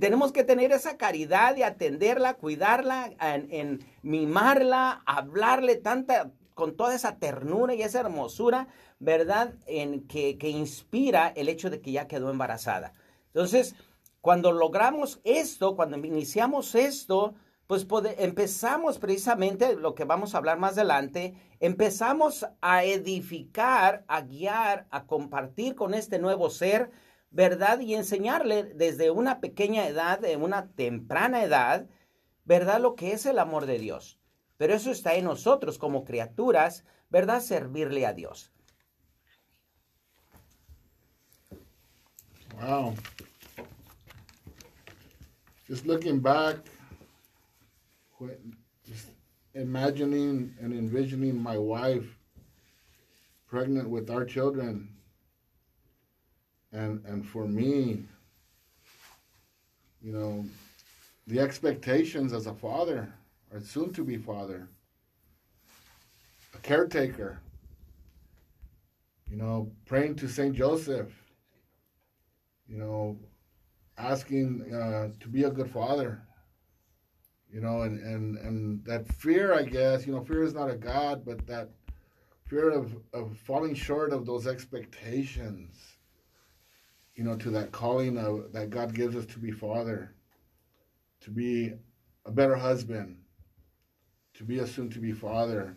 [0.00, 6.94] Tenemos que tener esa caridad de atenderla, cuidarla, en, en mimarla, hablarle tanta, con toda
[6.96, 8.66] esa ternura y esa hermosura,
[8.98, 9.54] ¿verdad?
[9.66, 12.92] En que, que inspira el hecho de que ya quedó embarazada.
[13.28, 13.76] Entonces,
[14.20, 17.34] cuando logramos esto, cuando iniciamos esto,
[17.68, 24.22] pues pode- empezamos precisamente lo que vamos a hablar más adelante, empezamos a edificar, a
[24.22, 26.90] guiar, a compartir con este nuevo ser,
[27.36, 27.80] ¿verdad?
[27.80, 31.86] Y enseñarle desde una pequeña edad, de una temprana edad,
[32.46, 32.80] ¿verdad?
[32.80, 34.18] Lo que es el amor de Dios.
[34.56, 37.42] Pero eso está en nosotros como criaturas, ¿verdad?
[37.42, 38.54] Servirle a Dios.
[42.58, 42.94] Wow.
[45.68, 46.56] Just looking back,
[48.82, 49.10] just
[49.52, 52.06] imagining and envisioning my wife
[53.46, 54.95] pregnant with our children,
[56.76, 58.04] and and for me,
[60.02, 60.44] you know,
[61.26, 63.12] the expectations as a father,
[63.52, 64.68] or soon to be father,
[66.54, 67.40] a caretaker,
[69.30, 71.12] you know, praying to Saint Joseph
[72.68, 73.18] you know,
[73.98, 76.22] asking uh, to be a good father.
[77.50, 80.74] You know, and, and, and that fear, I guess, you know, fear is not a
[80.74, 81.70] God, but that
[82.44, 85.95] fear of, of falling short of those expectations.
[87.16, 90.14] You know, to that calling of, that God gives us to be father,
[91.22, 91.72] to be
[92.26, 93.16] a better husband,
[94.34, 95.74] to be a soon to be father,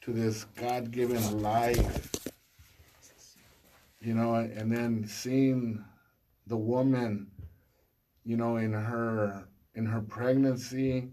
[0.00, 2.16] to this God given life,
[4.00, 5.84] you know, and then seeing
[6.46, 7.26] the woman,
[8.24, 11.08] you know, in her in her pregnancy,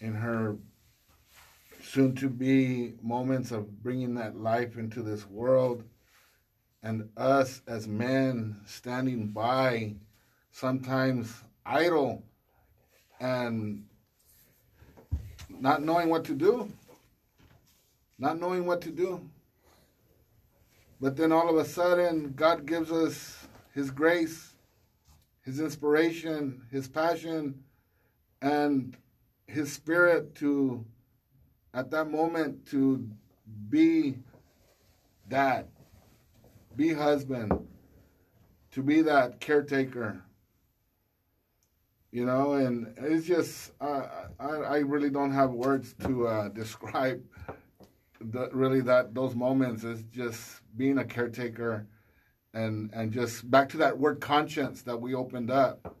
[0.00, 0.58] in her
[1.82, 5.82] soon to be moments of bringing that life into this world,
[6.86, 9.92] and us as men standing by,
[10.52, 12.22] sometimes idle
[13.18, 13.84] and
[15.48, 16.72] not knowing what to do.
[18.20, 19.20] Not knowing what to do.
[21.00, 24.54] But then all of a sudden, God gives us His grace,
[25.42, 27.64] His inspiration, His passion,
[28.40, 28.96] and
[29.48, 30.84] His Spirit to,
[31.74, 33.04] at that moment, to
[33.68, 34.18] be
[35.28, 35.66] dad,
[36.76, 37.66] be husband,
[38.72, 40.22] to be that caretaker.
[42.12, 44.06] You know, and it's just, uh,
[44.38, 47.22] I, I really don't have words to uh, describe
[48.52, 51.86] really that those moments is just being a caretaker
[52.54, 55.96] and and just back to that word conscience that we opened up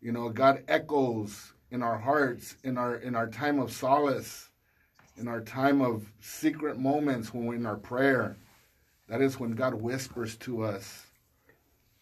[0.00, 4.50] you know god echoes in our hearts in our in our time of solace
[5.16, 8.36] in our time of secret moments when we're in our prayer
[9.10, 11.06] that is when god whispers to us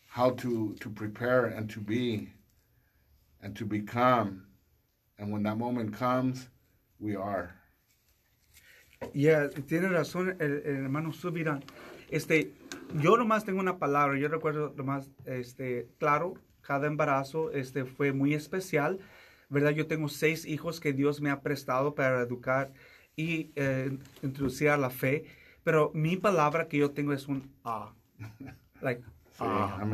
[0.06, 2.28] how to to prepare and to be
[3.42, 4.44] and to become
[5.18, 6.48] and when that moment comes
[7.00, 7.54] we are
[9.14, 11.64] Yeah, tiene razón el, el hermano Subirán.
[12.10, 12.52] Este,
[13.00, 18.34] yo nomás tengo una palabra, yo recuerdo nomás, este, claro, cada embarazo, este, fue muy
[18.34, 18.98] especial,
[19.48, 19.70] ¿verdad?
[19.70, 22.72] Yo tengo seis hijos que Dios me ha prestado para educar
[23.16, 25.24] y eh, introducir a la fe,
[25.68, 27.92] pero mi palabra que yo tengo es un ah,
[28.80, 29.02] like,
[29.32, 29.84] Sí, ah.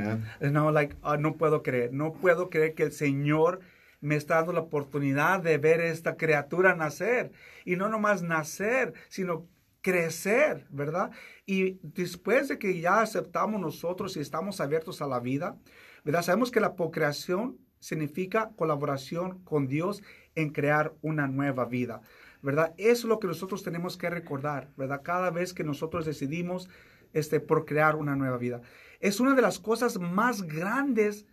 [0.41, 3.59] No, like, ah, no puedo creer, no puedo creer que el Señor
[4.01, 7.33] me está dando la oportunidad de ver esta criatura nacer.
[7.65, 9.49] Y no nomás nacer, sino
[9.81, 11.11] crecer, ¿verdad?
[11.45, 15.59] Y después de que ya aceptamos nosotros y estamos abiertos a la vida,
[16.05, 16.23] ¿verdad?
[16.23, 20.05] Sabemos que la procreación significa colaboración con Dios
[20.37, 22.01] en crear una nueva vida,
[22.45, 22.75] ¿verdad?
[22.77, 25.01] Es lo que nosotros tenemos que recordar, ¿verdad?
[25.03, 26.69] Cada vez que nosotros decidimos
[27.15, 28.61] este, procrear una nueva vida.
[29.01, 31.27] Es una de las cosas más grandes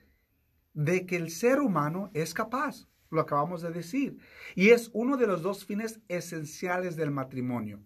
[0.73, 4.19] de que el ser humano es capaz, lo acabamos de decir.
[4.55, 7.81] Y es uno de los dos fines esenciales del matrimonio.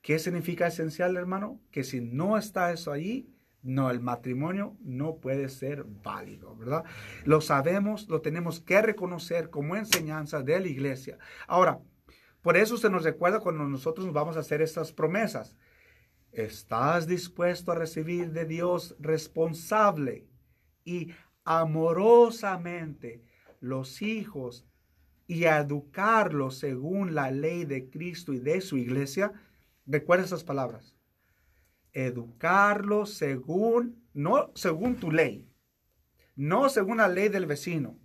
[0.00, 1.60] ¿Qué significa esencial, hermano?
[1.72, 6.84] Que si no está eso ahí, no, el matrimonio no puede ser válido, ¿verdad?
[7.24, 11.18] Lo sabemos, lo tenemos que reconocer como enseñanza de la iglesia.
[11.48, 11.80] Ahora,
[12.44, 15.56] por eso se nos recuerda cuando nosotros vamos a hacer estas promesas.
[16.30, 20.28] ¿Estás dispuesto a recibir de Dios responsable
[20.84, 23.24] y amorosamente
[23.60, 24.66] los hijos
[25.26, 29.32] y a educarlos según la ley de Cristo y de su iglesia?
[29.86, 30.98] Recuerda esas palabras.
[31.94, 35.48] Educarlos según, no según tu ley,
[36.36, 37.98] no según la ley del vecino,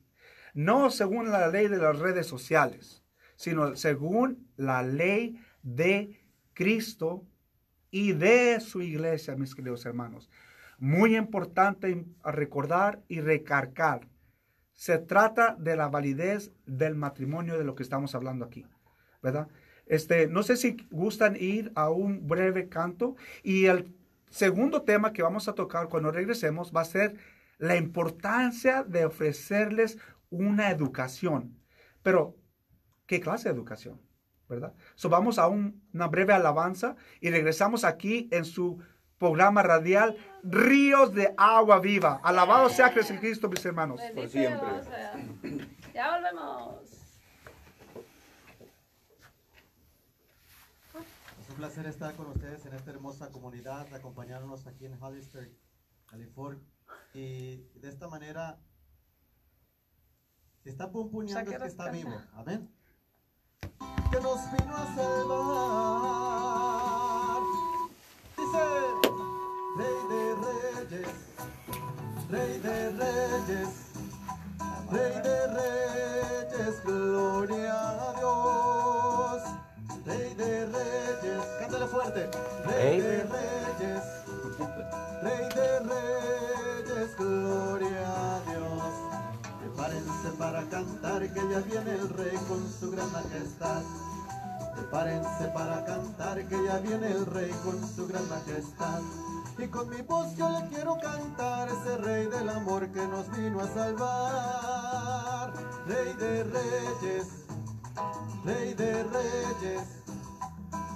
[0.53, 2.98] no según la ley de las redes sociales,
[3.39, 6.19] sino según la ley de
[6.53, 7.25] Cristo
[7.89, 10.29] y de su iglesia, mis queridos hermanos.
[10.77, 14.09] Muy importante recordar y recargar.
[14.73, 18.65] Se trata de la validez del matrimonio de lo que estamos hablando aquí,
[19.23, 19.47] ¿verdad?
[19.85, 23.95] Este, no sé si gustan ir a un breve canto y el
[24.29, 27.15] segundo tema que vamos a tocar cuando regresemos va a ser
[27.57, 29.97] la importancia de ofrecerles
[30.29, 31.57] una educación.
[32.03, 32.35] Pero,
[33.09, 33.99] ¿qué clase de educación?
[34.47, 34.73] ¿Verdad?
[34.95, 38.79] So, vamos a un- una breve alabanza y regresamos aquí en su
[39.17, 42.21] programa radial Ríos de Agua Viva.
[42.23, 43.99] Alabado sea Jesucristo, mis hermanos.
[43.99, 44.83] Bendito siempre.
[44.83, 45.13] Sea.
[45.93, 46.83] Ya volvemos.
[51.41, 55.51] Es un placer estar con ustedes en esta hermosa comunidad, acompañarnos aquí en Hollister,
[56.05, 56.63] California.
[57.13, 58.59] Y de esta manera,
[60.63, 62.21] si está pumpuñando es que está vivo.
[62.33, 62.69] Amén.
[63.61, 66.19] Que nos vino a salvar.
[68.37, 68.63] Dice,
[69.77, 71.15] Rey de Reyes,
[72.29, 73.71] Rey de Reyes,
[74.89, 79.41] Rey de Reyes, gloria a Dios.
[80.05, 82.48] Rey de Reyes, cántale fuerte.
[97.03, 99.01] El Rey con su gran majestad.
[99.57, 103.59] Y con mi voz yo le quiero cantar ese rey del amor que nos vino
[103.59, 105.53] a salvar.
[105.87, 107.27] Rey de reyes,
[108.45, 109.83] rey de reyes,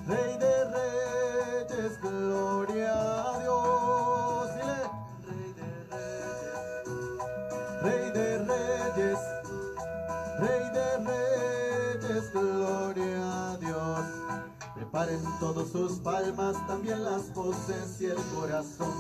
[0.08, 0.53] rey de
[15.74, 18.94] sus palmas, también las voces y el corazón.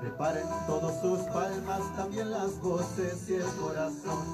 [0.00, 4.24] Preparen todos sus palmas, también las voces y el corazón.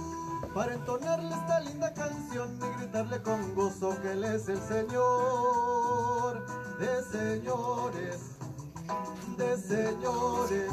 [0.55, 6.44] Para entonarle esta linda canción y gritarle con gozo que Él es el Señor
[6.78, 8.20] de señores,
[9.38, 10.72] de señores,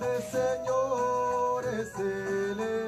[0.00, 2.81] de señores, Él es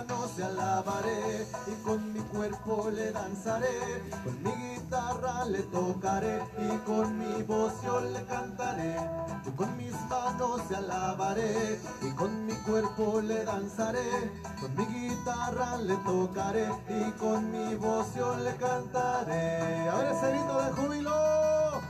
[0.00, 4.02] manos te alabaré y con mi cuerpo le danzaré.
[4.24, 8.96] Con mi guitarra le tocaré y con mi voz yo le cantaré.
[9.44, 14.32] Yo con mis manos te alabaré y con mi cuerpo le danzaré.
[14.60, 19.88] Con mi guitarra le tocaré y con mi voz yo le cantaré.
[19.88, 21.80] A ver ese grito de júbilo.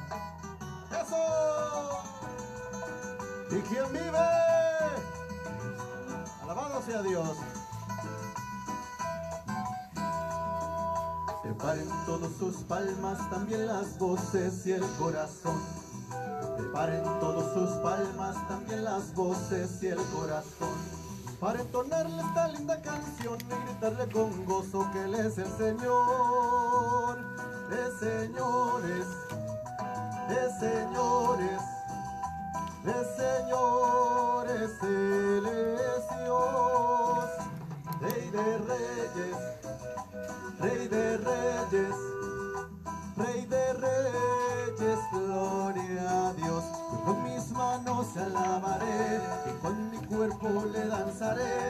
[1.01, 2.03] ¡Eso!
[3.51, 4.19] ¿Y quién vive?
[6.43, 7.37] Alabado sea Dios.
[11.51, 15.61] Preparen todos sus palmas, también las voces y el corazón.
[16.57, 20.79] Preparen todos sus palmas, también las voces y el corazón.
[21.41, 27.19] Para entonarle esta linda canción y gritarle con gozo que Él es el Señor
[27.69, 29.07] de señores,
[30.29, 31.61] de señores
[32.85, 36.11] de señores, Él es
[38.01, 39.37] Rey de reyes,
[40.59, 41.95] Rey de reyes,
[43.17, 46.65] Rey de reyes, gloria a Dios.
[47.05, 51.69] Con mis manos te alabaré y con mi cuerpo le danzaré,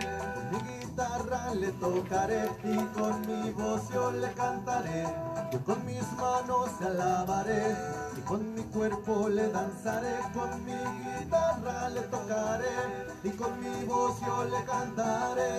[0.91, 5.05] guitarra le tocaré y con mi voz yo le cantaré.
[5.53, 7.77] Yo con mis manos te alabaré
[8.17, 12.77] y con mi cuerpo le danzaré, con mi guitarra le tocaré
[13.23, 15.51] y con mi voz yo le cantaré.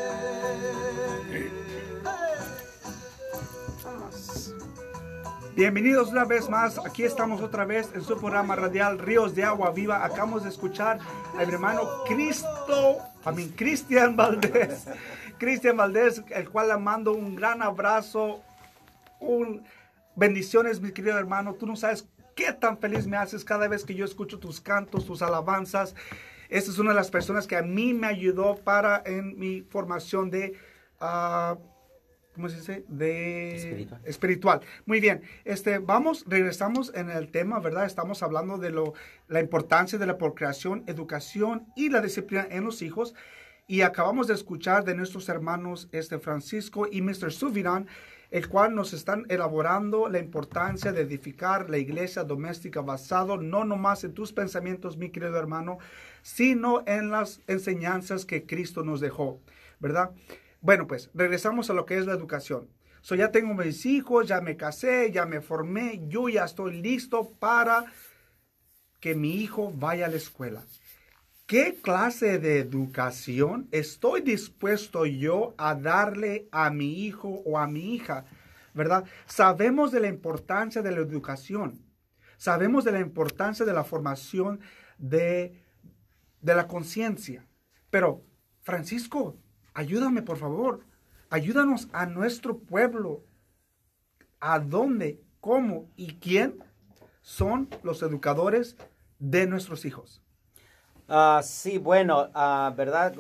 [5.56, 6.78] Bienvenidos una vez más.
[6.80, 10.04] Aquí estamos otra vez en su programa radial Ríos de Agua Viva.
[10.04, 11.00] Acabamos de escuchar
[11.38, 14.88] al hermano Cristo, a mí, Cristian Valdés.
[15.42, 18.44] Cristian Valdés, el cual le mando un gran abrazo.
[19.20, 19.64] Un,
[20.16, 21.56] bendiciones, mi querido hermano.
[21.56, 25.08] Tú no sabes qué tan feliz me haces cada vez que yo escucho tus cantos,
[25.08, 25.96] tus alabanzas.
[26.48, 30.30] Esta es una de las personas que a mí me ayudó para en mi formación
[30.30, 30.60] de...
[31.00, 31.58] ah,
[32.36, 32.86] ¿cómo se dice?
[32.88, 34.02] De Espiritual.
[34.06, 34.62] espiritual.
[34.86, 35.24] Muy bien.
[35.44, 37.88] Este, vamos, regresamos en el tema, ¿verdad?
[37.88, 38.94] Estamos hablando de lo,
[39.28, 43.16] la importancia de la procreación, educación y la disciplina en los hijos.
[43.68, 47.32] Y acabamos de escuchar de nuestros hermanos este Francisco y Mr.
[47.32, 47.88] Suviran,
[48.30, 54.04] el cual nos están elaborando la importancia de edificar la iglesia doméstica basado no nomás
[54.04, 55.80] en tus pensamientos, mi querido hermano,
[56.22, 59.40] sino en las enseñanzas que Cristo nos dejó,
[59.80, 60.12] ¿verdad?
[60.62, 62.70] Bueno, pues regresamos a lo que es la educación.
[63.02, 67.32] So, ya tengo mis hijos, ya me casé, ya me formé, yo ya estoy listo
[67.40, 67.86] para
[69.00, 70.64] que mi hijo vaya a la escuela.
[71.52, 77.94] ¿Qué clase de educación estoy dispuesto yo a darle a mi hijo o a mi
[77.94, 78.24] hija?
[78.74, 79.04] ¿Verdad?
[79.26, 81.84] Sabemos de la importancia de la educación.
[82.38, 84.62] Sabemos de la importancia de la formación
[84.98, 85.62] de,
[86.40, 87.46] de la conciencia.
[87.90, 88.24] Pero,
[88.62, 89.36] Francisco,
[89.74, 90.86] ayúdame por favor.
[91.30, 93.26] Ayúdanos a nuestro pueblo.
[94.40, 96.64] ¿A dónde, cómo y quién
[97.22, 98.78] son los educadores
[99.20, 100.21] de nuestros hijos?
[101.14, 103.14] Ah, sí, bueno, ah, ¿verdad?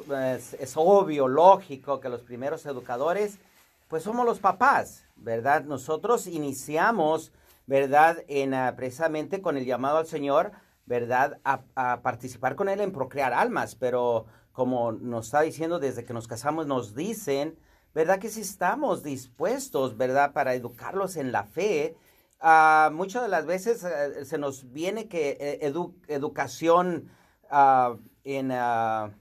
[0.59, 3.37] Es, obvio, lógico que los primeros educadores,
[3.89, 5.65] pues somos los papás, ¿verdad?
[5.65, 7.33] Nosotros iniciamos,
[7.67, 8.23] ¿verdad?
[8.29, 10.53] En, ah, precisamente con el llamado al Señor,
[10.85, 11.39] ¿verdad?
[11.43, 16.27] A, participar con Él en procrear almas, pero como nos está diciendo desde que nos
[16.29, 17.57] casamos, nos dicen,
[17.93, 18.19] ¿verdad?
[18.19, 20.31] Que si estamos dispuestos, ¿verdad?
[20.31, 21.97] Para educarlos en la fe,
[22.93, 27.11] muchas de las veces eh, se nos viene que eh, edu- educación
[27.51, 29.11] ah, en ah,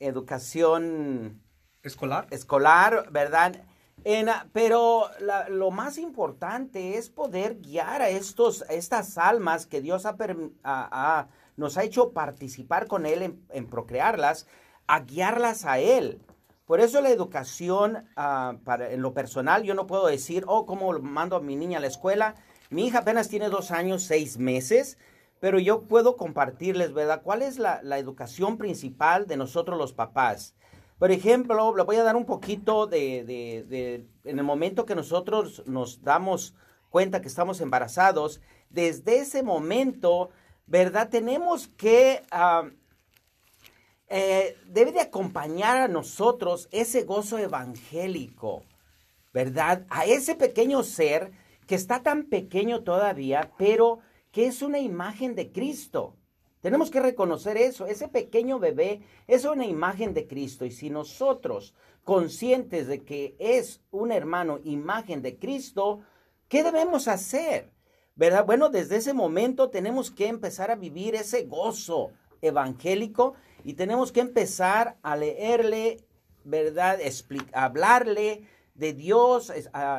[0.00, 1.40] educación
[1.82, 2.26] ¿Escolar?
[2.30, 3.62] escolar, ¿verdad?
[4.04, 9.66] En, ah, pero la- lo más importante es poder guiar a estos, a estas almas
[9.66, 10.16] que Dios ha,
[10.64, 14.46] a- nos ha hecho participar con Él en, en procrearlas,
[14.86, 16.20] a guiarlas a Él.
[16.66, 21.36] Por eso la educación, para, en lo personal, yo no puedo decir, oh, ¿cómo mando
[21.36, 22.34] a mi niña a la escuela?
[22.70, 24.96] Mi hija apenas tiene dos años, seis meses,
[25.44, 27.20] pero yo puedo compartirles, ¿verdad?
[27.22, 30.54] ¿Cuál es la, la educación principal de nosotros los papás?
[30.98, 35.62] Por ejemplo, le voy a dar un poquito de, de, en el momento que nosotros
[35.66, 36.54] nos damos
[36.88, 38.40] cuenta que estamos embarazados,
[38.70, 40.30] desde ese momento,
[40.64, 41.10] ¿verdad?
[41.10, 42.22] Tenemos que,
[44.08, 48.62] eh, debe de acompañar a nosotros ese gozo evangélico,
[49.34, 49.84] ¿verdad?
[49.90, 51.32] A ese pequeño ser
[51.66, 54.00] que está tan pequeño todavía, pero
[54.34, 56.16] que es una imagen de Cristo.
[56.60, 57.86] Tenemos que reconocer eso.
[57.86, 60.64] Ese pequeño bebé es una imagen de Cristo.
[60.64, 61.72] Y si nosotros,
[62.02, 66.00] conscientes de que es un hermano, imagen de Cristo,
[66.48, 67.70] ¿qué debemos hacer?
[68.16, 68.44] ¿Verdad?
[68.44, 72.10] Bueno, desde ese momento tenemos que empezar a vivir ese gozo
[72.42, 75.98] evangélico y tenemos que empezar a leerle,
[76.42, 76.98] ¿verdad?
[77.52, 79.52] hablarle de Dios.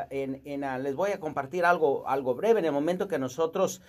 [0.09, 2.59] en, en, les voy a compartir algo, algo breve.
[2.59, 3.81] En el momento que nosotros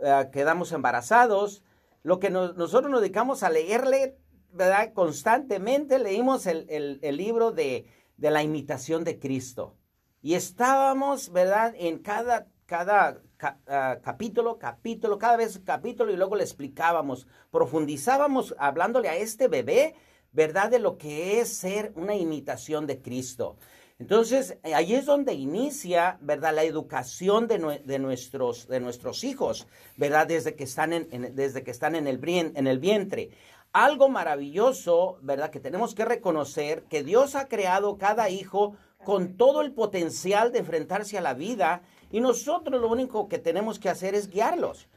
[0.00, 1.62] uh, quedamos embarazados,
[2.02, 4.16] lo que nos, nosotros nos dedicamos a leerle,
[4.52, 4.92] ¿verdad?
[4.92, 7.86] Constantemente leímos el, libro de,
[8.18, 9.76] la imitación de Cristo.
[10.20, 11.74] Y estábamos, ¿verdad?
[11.76, 19.16] En cada, uh, capítulo, capítulo, cada vez capítulo y luego le explicábamos, profundizábamos hablándole a
[19.16, 19.94] este bebé,
[20.32, 20.70] ¿verdad?
[20.70, 23.56] De lo que es ser una imitación de Cristo.
[24.02, 26.52] Entonces, ahí es donde inicia, ¿verdad?
[26.52, 30.26] La educación de, de, nuestros, de nuestros hijos, ¿verdad?
[30.26, 33.30] Desde que están en, en desde que están en el, en el vientre.
[33.72, 35.50] Algo maravilloso, ¿verdad?
[35.50, 38.74] Que tenemos que reconocer que Dios ha creado cada hijo
[39.04, 43.78] con todo el potencial de enfrentarse a la vida y nosotros lo único que tenemos
[43.78, 44.88] que hacer es guiarlos.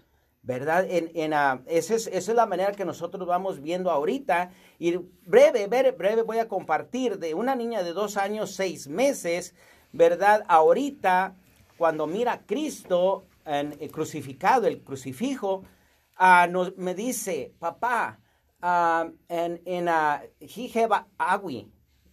[0.46, 0.86] ¿Verdad?
[0.88, 4.52] En, en, uh, esa, es, esa, es, la manera que nosotros vamos viendo ahorita.
[4.78, 9.56] Y breve, breve, breve voy a compartir de una niña de dos años, seis meses,
[9.92, 10.44] ¿verdad?
[10.48, 11.36] Ahorita,
[11.78, 15.64] cuando mira a Cristo en, el crucificado, el crucifijo,
[16.20, 18.20] uh, nos, me dice, papá,
[18.62, 21.72] uh, en, en have agui,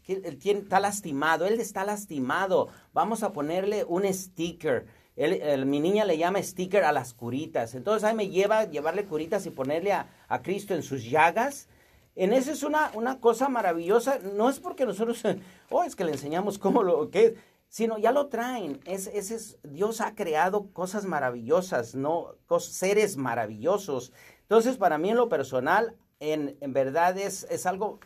[0.08, 6.42] él está lastimado, él está lastimado, vamos a ponerle un sticker mi niña le llama
[6.42, 7.74] sticker a las curitas.
[7.74, 10.08] Entonces ahí me lleva a llevarle curitas y ponerle a,
[10.42, 11.68] Cristo en sus llagas.
[12.14, 14.18] En eso es una, una cosa maravillosa.
[14.18, 15.22] No es porque nosotros,
[15.70, 17.36] oh, es que le enseñamos cómo lo que
[17.72, 18.80] sino ya lo traen.
[18.84, 24.12] Es, es, Dios ha creado cosas maravillosas, no seres maravillosos.
[24.42, 27.98] Entonces, para mí en lo personal, en, verdad es, es algo,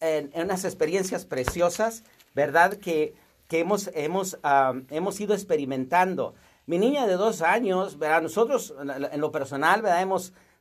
[0.00, 2.02] en, unas experiencias preciosas,
[2.34, 2.74] ¿verdad?
[2.74, 3.14] Que,
[3.46, 4.36] que hemos, hemos,
[4.90, 6.34] hemos ido experimentando.
[6.66, 8.22] Mi niña de dos años, ¿verdad?
[8.22, 10.06] nosotros en lo personal, ¿verdad?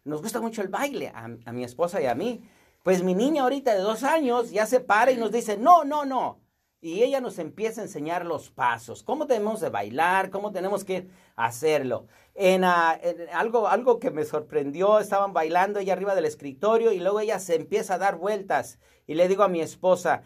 [0.03, 2.41] Nos gusta mucho el baile, a, mi esposa y a mí.
[2.83, 6.03] Pues mi niña ahorita de dos años ya se para y nos dice, no, no,
[6.03, 6.41] no.
[6.81, 11.07] Y ella nos empieza a enseñar los pasos, cómo tenemos de bailar, cómo tenemos que
[11.37, 12.07] hacerlo.
[12.35, 16.99] En, uh, en algo, algo que me sorprendió, estaban bailando ella arriba del escritorio y
[16.99, 18.79] luego ella se empieza a dar vueltas.
[19.07, 20.23] Y le digo a mi esposa,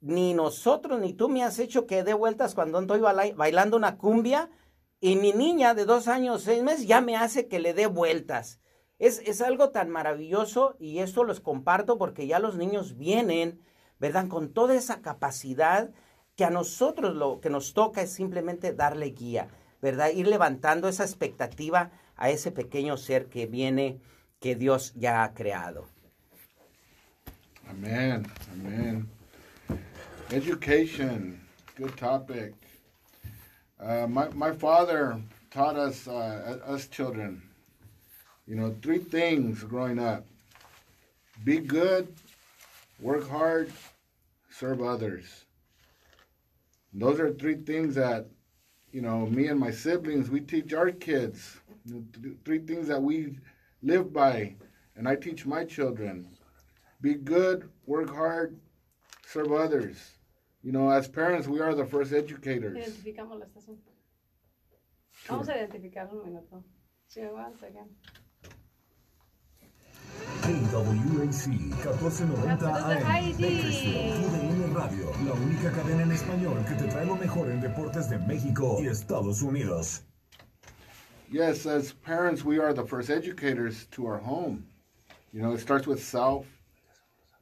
[0.00, 4.48] ni nosotros ni tú me has hecho que dé vueltas cuando estoy bailando una cumbia
[5.00, 8.60] y mi niña de dos años, seis meses, ya me hace que le dé vueltas.
[8.98, 13.60] Es, es algo tan maravilloso y esto los comparto porque ya los niños vienen,
[13.98, 14.28] ¿verdad?
[14.28, 15.90] Con toda esa capacidad
[16.34, 19.48] que a nosotros lo que nos toca es simplemente darle guía,
[19.82, 20.10] ¿verdad?
[20.10, 24.00] Ir levantando esa expectativa a ese pequeño ser que viene,
[24.40, 25.88] que Dios ya ha creado.
[27.68, 29.08] Amén, amén.
[30.30, 31.40] Education,
[31.78, 32.65] good topic.
[33.80, 35.20] Uh, my, my father
[35.50, 37.42] taught us, uh, us children,
[38.46, 40.24] you know, three things growing up
[41.44, 42.08] be good,
[43.00, 43.70] work hard,
[44.50, 45.44] serve others.
[46.94, 48.26] Those are three things that,
[48.90, 51.58] you know, me and my siblings, we teach our kids.
[52.44, 53.36] Three things that we
[53.82, 54.54] live by,
[54.96, 56.26] and I teach my children.
[57.00, 58.58] Be good, work hard,
[59.26, 60.15] serve others.
[60.66, 62.76] You know, as parents, we are the first educators.
[62.76, 63.76] Identificamos la estación.
[65.28, 66.64] Vamos a identificar un minuto.
[67.06, 67.86] Sí, aguanta acá.
[70.42, 73.02] KWAC 1490 AM
[74.26, 78.18] UDN Radio, la única cadena en español que te trae lo mejor en deportes de
[78.18, 80.02] México y Estados Unidos.
[81.30, 84.66] Yes, as parents, we are the first educators to our home.
[85.32, 86.44] You know, it starts with self,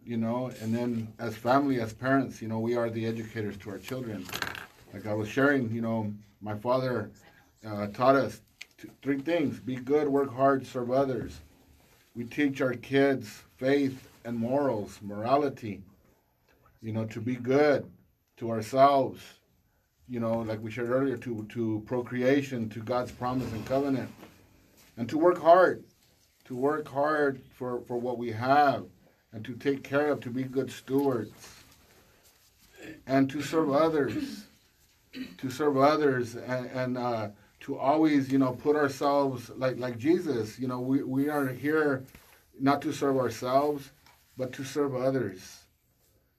[0.05, 3.71] you know, and then as family, as parents, you know, we are the educators to
[3.71, 4.27] our children.
[4.93, 7.11] Like I was sharing, you know, my father
[7.67, 8.41] uh, taught us
[9.03, 11.41] three things be good, work hard, serve others.
[12.15, 15.83] We teach our kids faith and morals, morality.
[16.83, 17.91] you know, to be good
[18.37, 19.23] to ourselves,
[20.09, 24.11] you know, like we shared earlier, to, to procreation, to God's promise and covenant,
[24.99, 25.83] and to work hard,
[26.45, 28.85] to work hard for, for what we have,
[29.35, 31.33] and to take care of, to be good stewards,
[33.09, 34.45] and to serve others,
[35.39, 37.29] to serve others, and, and uh,
[37.59, 40.59] to always, you know, put ourselves like like Jesus.
[40.59, 42.05] You know, we, we are here
[42.61, 43.91] not to serve ourselves,
[44.37, 45.65] but to serve others.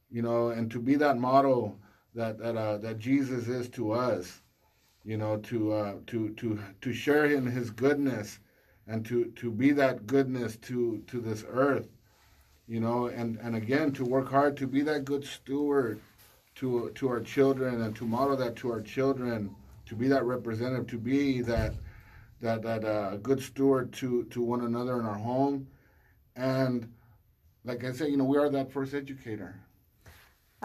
[0.09, 1.77] You know, and to be that model
[2.13, 4.41] that that uh, that Jesus is to us.
[5.03, 8.39] You know, to uh, to to to share in His goodness,
[8.87, 11.89] and to to be that goodness to to this earth.
[12.67, 15.99] You know, and and again to work hard to be that good steward
[16.55, 19.55] to to our children and to model that to our children
[19.85, 21.73] to be that representative to be that
[22.41, 25.67] that that uh, good steward to to one another in our home.
[26.35, 26.91] And
[27.65, 29.59] like i said you know we are that first educator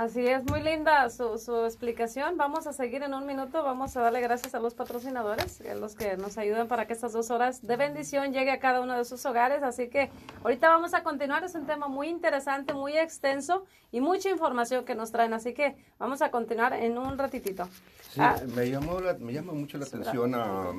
[0.00, 2.38] Así es, muy linda su, su explicación.
[2.38, 3.62] Vamos a seguir en un minuto.
[3.62, 7.12] Vamos a darle gracias a los patrocinadores, a los que nos ayudan para que estas
[7.12, 9.62] dos horas de bendición llegue a cada uno de sus hogares.
[9.62, 10.08] Así que
[10.42, 11.44] ahorita vamos a continuar.
[11.44, 15.34] Es un tema muy interesante, muy extenso y mucha información que nos traen.
[15.34, 17.68] Así que vamos a continuar en un ratitito.
[18.10, 20.70] Sí, Ah, me, llamó la- me llama mucho la atención a,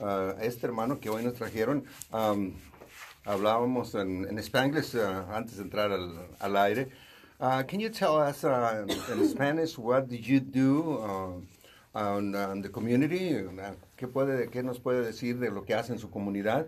[0.00, 1.84] a- a este hermano que hoy nos trajeron.
[2.10, 2.54] Um,
[3.26, 6.88] hablábamos en, en Spanglish uh, antes de entrar al, al aire.
[7.40, 12.60] Uh, can you tell us uh, in Spanish what did you do uh, on, on
[12.62, 13.36] the community?
[13.36, 16.66] Uh, ¿Qué, puede, ¿Qué nos puede decir de lo que hace en su comunidad?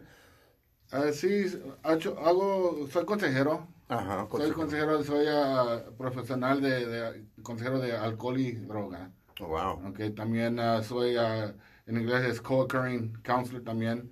[0.92, 1.46] Ah, sí
[1.82, 4.54] hago, hago- soy consejero Ajá, soy consejero.
[4.54, 9.10] consejero soy ah, profesional de, de- consejero de alcohol y droga
[9.40, 9.80] Oh, wow.
[9.90, 11.52] Okay, también ah, soy, ah,
[11.86, 14.10] en inglés es co-occurring counselor también,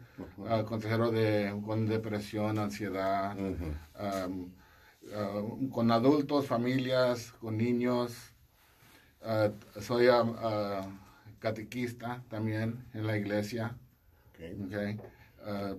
[0.48, 3.34] ah, consejero de, con depresión, ansiedad,
[3.94, 4.52] am,
[5.14, 5.42] ah,
[5.72, 8.14] con adultos, familias, con niños.
[9.22, 9.50] Ah,
[9.80, 10.82] soy ah,
[11.38, 13.76] catequista también en la iglesia,
[14.34, 14.54] Okay.
[14.66, 14.98] okay,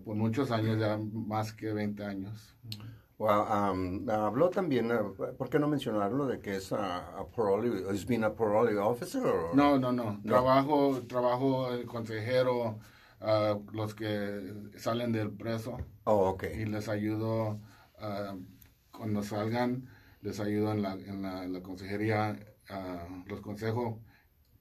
[0.05, 2.55] por muchos años, ya más que 20 años.
[3.17, 7.83] Well, um, habló también, uh, ¿por qué no mencionarlo de que es a, a parole,
[7.89, 9.23] has been a parole officer?
[9.25, 10.21] or- No, no, no.
[10.25, 12.77] Trabajo, trabajo el consejero,
[13.21, 15.77] ah, los que salen del preso.
[16.05, 16.43] Oh, ok.
[16.57, 17.59] y les ayudo
[17.99, 18.35] ah,
[18.97, 19.87] cuando salgan,
[20.21, 22.39] les ayudo en la, en la, en la consejería,
[22.69, 23.99] ah, los consejos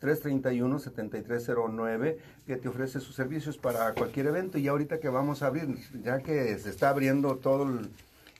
[0.00, 4.58] 661-331-7309, que te ofrece sus servicios para cualquier evento.
[4.58, 7.90] Y ahorita que vamos a abrir, ya que se está abriendo todo el,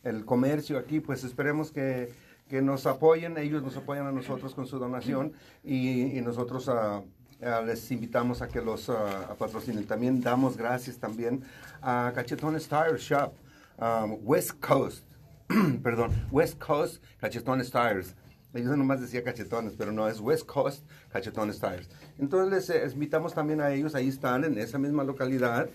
[0.04, 2.12] el comercio aquí, pues esperemos que,
[2.48, 5.32] que nos apoyen, ellos nos apoyan a nosotros con su donación
[5.64, 7.02] y, nosotros ah,
[7.42, 9.84] ah, les invitamos a que los ah, patrocinen.
[9.84, 11.42] También damos gracias también
[11.82, 13.32] a Cachetones Tire Shop,
[13.78, 15.04] um, West Coast,
[15.82, 18.14] perdón, West Coast Cachetones Tires.
[18.62, 21.88] Yo nomás decía cachetones, pero no, es West Coast Cachetones Tires.
[22.18, 25.68] Entonces les eh, invitamos también a ellos, ahí están en esa misma localidad.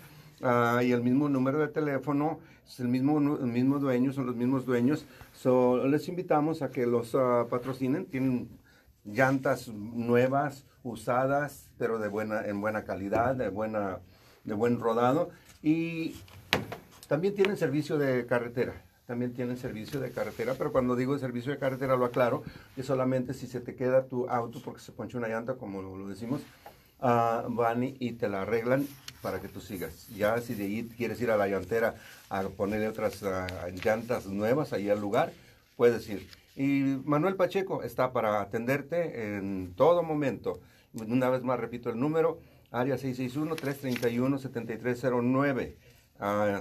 [0.44, 4.36] Ah, y el mismo número de teléfono, es el mismo, el mismo dueño, son los
[4.36, 5.06] mismos dueños.
[5.34, 8.06] So, les invitamos a que los ah, patrocinen.
[8.06, 8.50] Tienen
[9.06, 14.00] llantas nuevas, usadas, pero de buena, en buena calidad, de, buena,
[14.44, 15.30] de buen rodado.
[15.62, 16.16] Y
[17.08, 18.74] También tienen servicio de carretera.
[19.12, 22.44] También tienen servicio de carretera, pero cuando digo servicio de carretera lo aclaro,
[22.78, 26.08] que solamente si se te queda tu auto porque se ponche una llanta, como lo,
[26.08, 26.40] decimos,
[27.02, 28.88] ah, van y, y te la arreglan
[29.22, 30.08] para que tú sigas.
[30.16, 31.96] Ya si de ahí quieres ir a la llantera
[32.30, 35.34] a ponerle otras ah, llantas nuevas ahí al lugar,
[35.76, 36.30] puedes ir.
[36.56, 40.62] Y Manuel Pacheco está para atenderte en todo momento.
[40.94, 42.40] Una vez más repito el número,
[42.72, 45.76] área 661-331-7309,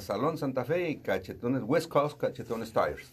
[0.01, 3.13] Salón Santa Fe y Cachetones, West Coast Cachetones Tires.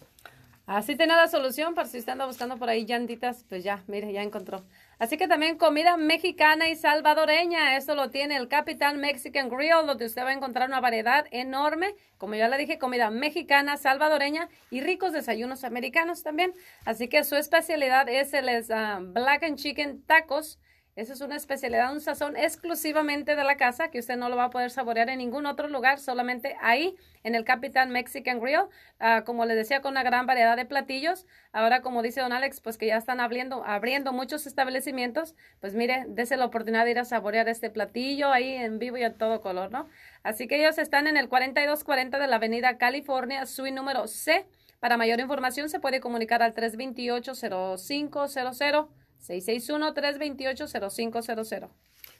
[0.66, 4.12] Así tiene la solución para si usted anda buscando por ahí llantitas, pues ya, mire,
[4.12, 4.66] ya encontró.
[5.00, 10.06] Así que también comida mexicana y salvadoreña, esto lo tiene el Capitán Mexican Grill, donde
[10.06, 14.82] usted va a encontrar una variedad enorme, como ya le dije, comida mexicana, salvadoreña y
[14.82, 16.54] ricos desayunos americanos también.
[16.84, 20.60] Así que su especialidad es el ah, Black and Chicken Tacos.
[20.98, 24.46] Esa es una especialidad, un sazón exclusivamente de la casa que usted no lo va
[24.46, 28.62] a poder saborear en ningún otro lugar, solamente ahí en el Capitán Mexican Grill.
[29.00, 31.28] Ah, como les decía, con una gran variedad de platillos.
[31.52, 36.06] Ahora, como dice don Alex, pues que ya están abriendo, abriendo muchos establecimientos, pues mire,
[36.08, 39.40] dése la oportunidad de ir a saborear este platillo ahí en vivo y a todo
[39.40, 39.88] color, ¿no?
[40.24, 44.48] Así que ellos están en el 4240 de la Avenida California, suite número C.
[44.80, 48.88] Para mayor información se puede comunicar al 328-0500.
[49.26, 51.70] 661-328-0500.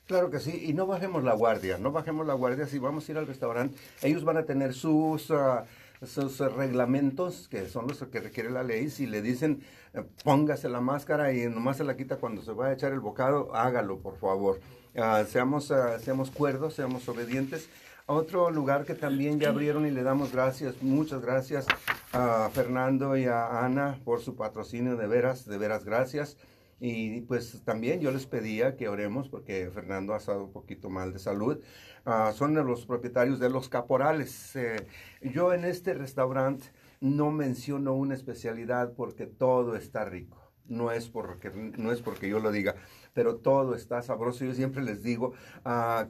[0.08, 3.12] Claro que sí, y no bajemos la guardia, no bajemos la guardia, si vamos a
[3.12, 5.66] ir al restaurante, ellos van a tener sus, uh,
[6.06, 9.62] sus reglamentos, que son los que requiere la ley, si le dicen
[9.94, 13.02] eh, póngase la máscara y nomás se la quita cuando se va a echar el
[13.02, 14.62] bocado, hágalo, por favor.
[14.96, 17.68] Uh, seamos, seamos cuerdos, seamos obedientes.
[18.06, 21.66] Otro lugar que también ya abrieron y le damos gracias, muchas gracias
[22.14, 26.38] a Fernando y a Ana por su patrocinio, de veras, de veras gracias.
[26.80, 31.12] Y pues también yo les pedía que oremos porque Fernando ha estado un poquito mal
[31.12, 31.60] de salud.
[32.06, 34.56] Ah, son los propietarios de los caporales.
[34.56, 34.88] Eh,
[35.22, 36.68] yo en este restaurante
[37.02, 40.38] no menciono una especialidad porque todo está rico.
[40.68, 42.76] No es, porque, no es porque yo lo diga,
[43.14, 44.46] pero todo está sabroso.
[44.46, 46.08] Yo siempre les digo, ah,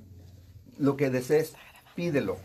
[0.79, 1.55] lo que desees,
[1.95, 2.37] pídelo,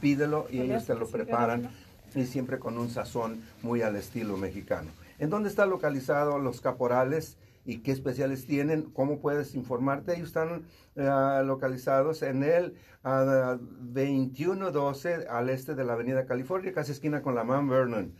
[0.00, 1.70] pídelo y ellos te lo preparan
[2.14, 4.90] y siempre con un sazón muy al estilo mexicano.
[5.18, 7.36] ¿En dónde está localizado los caporales?
[7.70, 10.16] Y qué especiales tienen, cómo puedes informarte.
[10.16, 10.64] Ellos están
[10.96, 13.58] uh, localizados en el uh,
[13.92, 18.12] 2112 al este de la Avenida California, casi esquina con la Mount Vernon,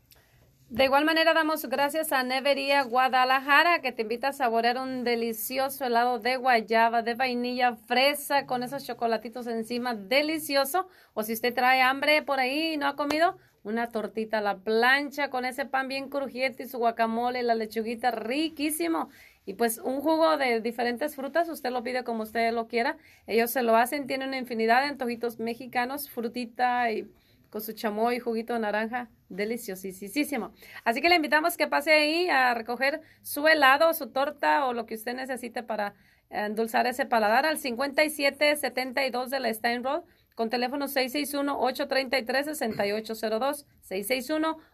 [0.72, 5.84] De igual manera damos gracias a Nevería Guadalajara que te invita a saborear un delicioso
[5.84, 10.88] helado de guayaba, de vainilla, fresa con esos chocolatitos encima, delicioso.
[11.12, 14.60] O si usted trae hambre por ahí y no ha comido, una tortita a la
[14.60, 19.10] plancha con ese pan bien crujiente y su guacamole, la lechuguita riquísimo.
[19.44, 22.96] Y pues un jugo de diferentes frutas, usted lo pide como usted lo quiera.
[23.26, 27.10] Ellos se lo hacen, tienen una infinidad de antojitos mexicanos, frutita y
[27.50, 30.52] con su chamoy, juguito de naranja, deliciosísimo.
[30.84, 34.86] Así que le invitamos que pase ahí a recoger su helado, su torta o lo
[34.86, 35.94] que usted necesite para
[36.30, 43.66] endulzar ese paladar al 5772 de la Stein Road con teléfono 661-833-6802.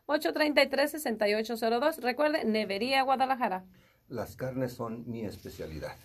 [0.07, 1.99] 661-833-6802.
[1.99, 3.65] Recuerde, Nevería Guadalajara
[4.09, 5.97] las carnes son mi especialidad.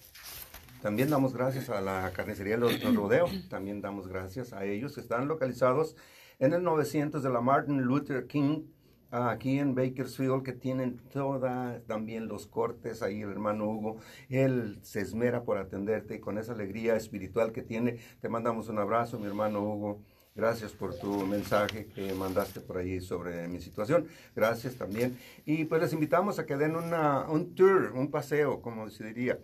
[0.82, 5.28] También damos gracias a la carnicería Los Rodeo, también damos gracias a ellos que están
[5.30, 5.96] localizados
[6.40, 8.64] en el 900 de la Martin Luther King,
[9.10, 13.98] aquí en Bakersfield, que tienen toda, también los cortes, ahí el hermano Hugo,
[14.28, 18.80] él se esmera por atenderte y con esa alegría espiritual que tiene, te mandamos un
[18.80, 20.02] abrazo, mi hermano Hugo.
[20.36, 24.08] Gracias por tu mensaje que mandaste por ahí sobre mi situación.
[24.36, 25.18] Gracias también.
[25.46, 29.40] Y pues les invitamos a que den una, un tour, un paseo, como se diría,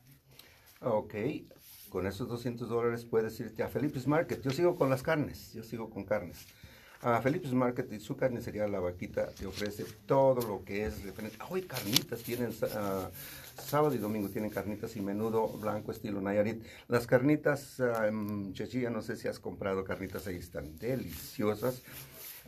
[0.80, 1.14] Ok,
[1.88, 4.40] con esos 200 dólares puedes irte a Felipe's Market.
[4.42, 6.46] Yo sigo con las carnes, yo sigo con carnes.
[7.04, 11.36] A Felipe's Market y su carnicería La Vaquita te ofrece todo lo que es referente.
[11.50, 16.64] Hoy carnitas tienen uh, sábado y domingo tienen carnitas y menudo blanco estilo Nayarit.
[16.88, 21.82] Las carnitas uh, Chechilla, no sé si has comprado carnitas ahí están deliciosas.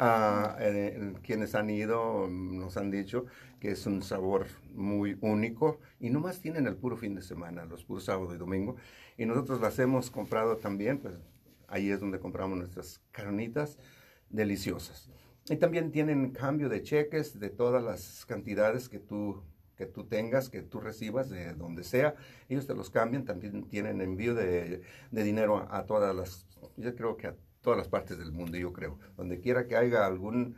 [0.01, 3.27] Uh, quienes han ido nos han dicho
[3.61, 7.85] que es un sabor muy único y nomás tienen el puro fin de semana, los
[7.85, 8.77] puros sábado y domingo.
[9.19, 11.15] Y nosotros las hemos comprado también, pues
[11.69, 13.77] ahí es donde compramos nuestras carnitas
[14.31, 15.09] deliciosas.
[15.49, 19.43] Y también tienen cambio de cheques de todas las cantidades que tú,
[19.77, 22.17] que tú tengas, que tú recibas de donde sea.
[22.49, 26.47] Ellos te los cambian, también tienen envío de, dinero a, todas las,
[26.77, 28.99] yo creo que a todas las partes del mundo, yo creo.
[29.17, 30.57] Donde quiera que haya algún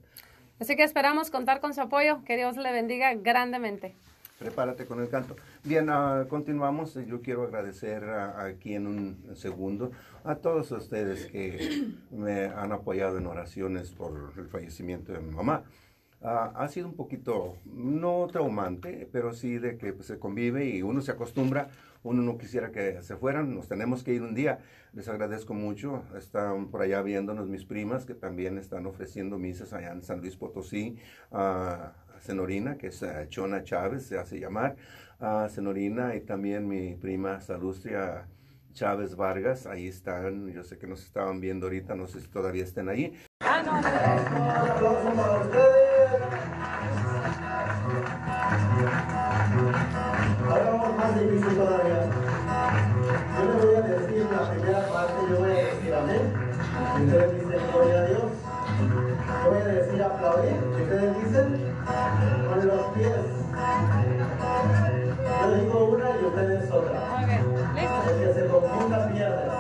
[0.60, 2.24] Así que esperamos contar con su apoyo.
[2.26, 3.96] Que Dios le bendiga grandemente
[4.42, 5.36] prepárate con el canto.
[5.64, 6.96] Bien, uh, continuamos.
[7.06, 9.92] Yo quiero agradecer aquí en un segundo
[10.24, 15.64] a todos ustedes que me han apoyado en oraciones por el fallecimiento de mi mamá.
[16.24, 20.82] Ah, ha sido un poquito, no traumante, pero sí de que pues, se convive y
[20.82, 21.70] uno se acostumbra.
[22.04, 24.60] Uno no quisiera que se fueran, nos tenemos que ir un día.
[24.94, 26.04] Les agradezco mucho.
[26.18, 30.36] Están por allá viéndonos mis primas que también están ofreciendo misas allá en San Luis
[30.36, 30.98] Potosí.
[31.32, 34.76] a Senorina, que es eh, Chona Chávez, se hace llamar.
[35.20, 38.28] a Senorina y también mi prima Salustria
[38.74, 42.64] Chávez Vargas, ahí están, yo sé que nos estaban viendo ahorita, no sé si todavía
[42.64, 43.14] estén ahí.
[43.42, 43.72] Ah, no,
[44.82, 45.91] Ahora
[60.22, 60.58] aplaudir.
[60.82, 61.48] Ustedes dicen
[62.48, 63.26] con los pies.
[65.42, 67.00] Yo digo una y ustedes otra.
[67.02, 67.30] Ok,
[67.76, 68.10] listo.
[68.10, 69.52] El que se confunda pierde.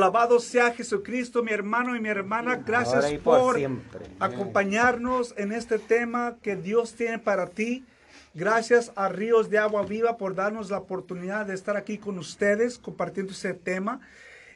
[0.00, 2.62] Alabado sea Jesucristo, mi hermano y mi hermana.
[2.66, 4.06] Gracias Ahora y por por siempre.
[4.18, 7.84] acompañarnos en este tema que Dios tiene para ti.
[8.32, 12.78] Gracias a Ríos de Agua Viva por darnos la oportunidad de estar aquí con ustedes
[12.78, 14.00] compartiendo ese tema.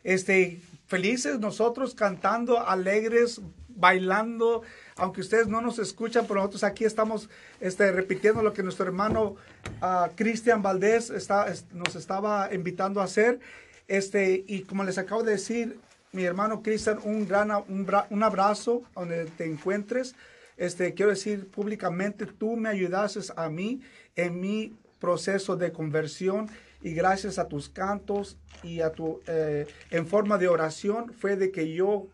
[0.03, 4.63] Este, felices nosotros cantando, alegres, bailando,
[4.97, 7.29] aunque ustedes no nos escuchan, pero nosotros aquí estamos
[7.61, 9.37] este, repitiendo lo que nuestro hermano
[9.83, 13.41] ah, Cristian Valdés está, es- nos estaba invitando a hacer.
[13.89, 15.79] Este, y como les acabo de decir,
[16.13, 20.15] mi hermano Cristian, un gran un, un abrazo donde te encuentres.
[20.57, 23.81] Este, quiero decir públicamente, tú me ayudaste a mí
[24.15, 26.49] en mi proceso de conversión
[26.83, 31.51] y gracias a tus cantos y a tu, eh, en forma de oración fue de
[31.51, 32.07] que yo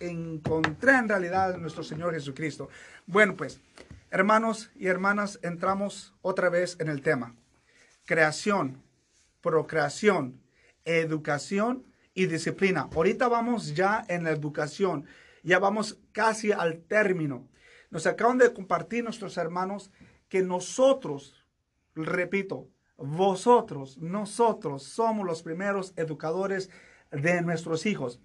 [0.00, 2.68] encontré en realidad a nuestro Señor Jesucristo.
[3.06, 3.60] Bueno, pues,
[4.10, 7.34] hermanos y hermanas, entramos otra vez en el tema.
[8.06, 8.82] Creación,
[9.42, 10.39] procreación,
[10.84, 12.88] educación y disciplina.
[12.94, 15.06] Ahorita vamos ya en la educación,
[15.42, 17.48] ya vamos casi al término.
[17.90, 19.90] Nos acaban de compartir nuestros hermanos
[20.28, 21.44] que nosotros,
[21.94, 26.70] repito, vosotros, nosotros somos los primeros educadores
[27.10, 28.20] de nuestros hijos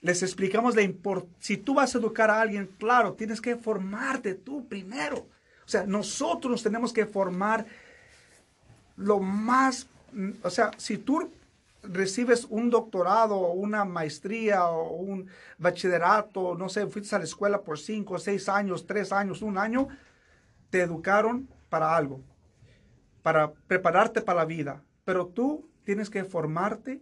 [0.00, 1.36] les explicamos la importancia.
[1.40, 5.28] Si tú vas a educar a alguien, claro, tienes que formarte tú primero.
[5.64, 7.66] O sea, nosotros nos tenemos que formar
[8.96, 11.30] lo más, mm, o sea, si tú
[11.82, 17.62] recibes un doctorado o una maestría o un bachillerato, no sé, fuiste a la escuela
[17.62, 19.88] por cinco, seis años, tres años, un año,
[20.70, 22.20] te educaron para algo,
[23.22, 24.82] para prepararte para la vida.
[25.04, 27.00] Pero tú tienes que formarte,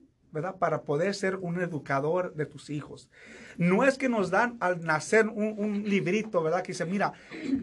[0.58, 3.08] Para poder ser un educador de tus hijos.
[3.56, 6.62] No es que nos dan al nacer un, librito, ¿verdad?
[6.62, 7.12] Que dice, mira,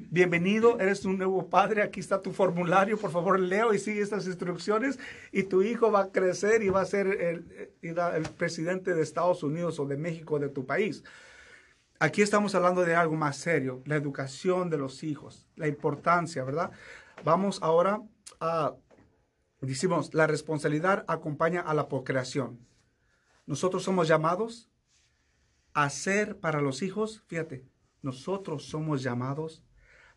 [0.09, 4.26] bienvenido, eres un nuevo padre, aquí está tu formulario, por favor, leo y sigue estas
[4.26, 4.97] instrucciones
[5.32, 9.43] y tu hijo va a crecer y va a ser el- el presidente de Estados
[9.43, 11.03] Unidos o de México, de tu país.
[11.99, 16.71] Aquí estamos hablando de algo más serio, la educación de los hijos, la importancia, ¿verdad?
[17.24, 18.01] Vamos ahora
[18.41, 18.74] a,
[19.68, 22.59] decimos, la responsabilidad acompaña a la procreación.
[23.45, 24.70] Nosotros somos llamados
[25.74, 27.66] a ser para los hijos, fíjate,
[28.01, 29.64] nosotros somos llamados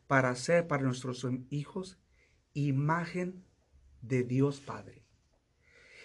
[0.06, 1.98] para ser para nuestros hijos
[2.52, 3.44] imagen
[4.02, 5.04] de Dios Padre.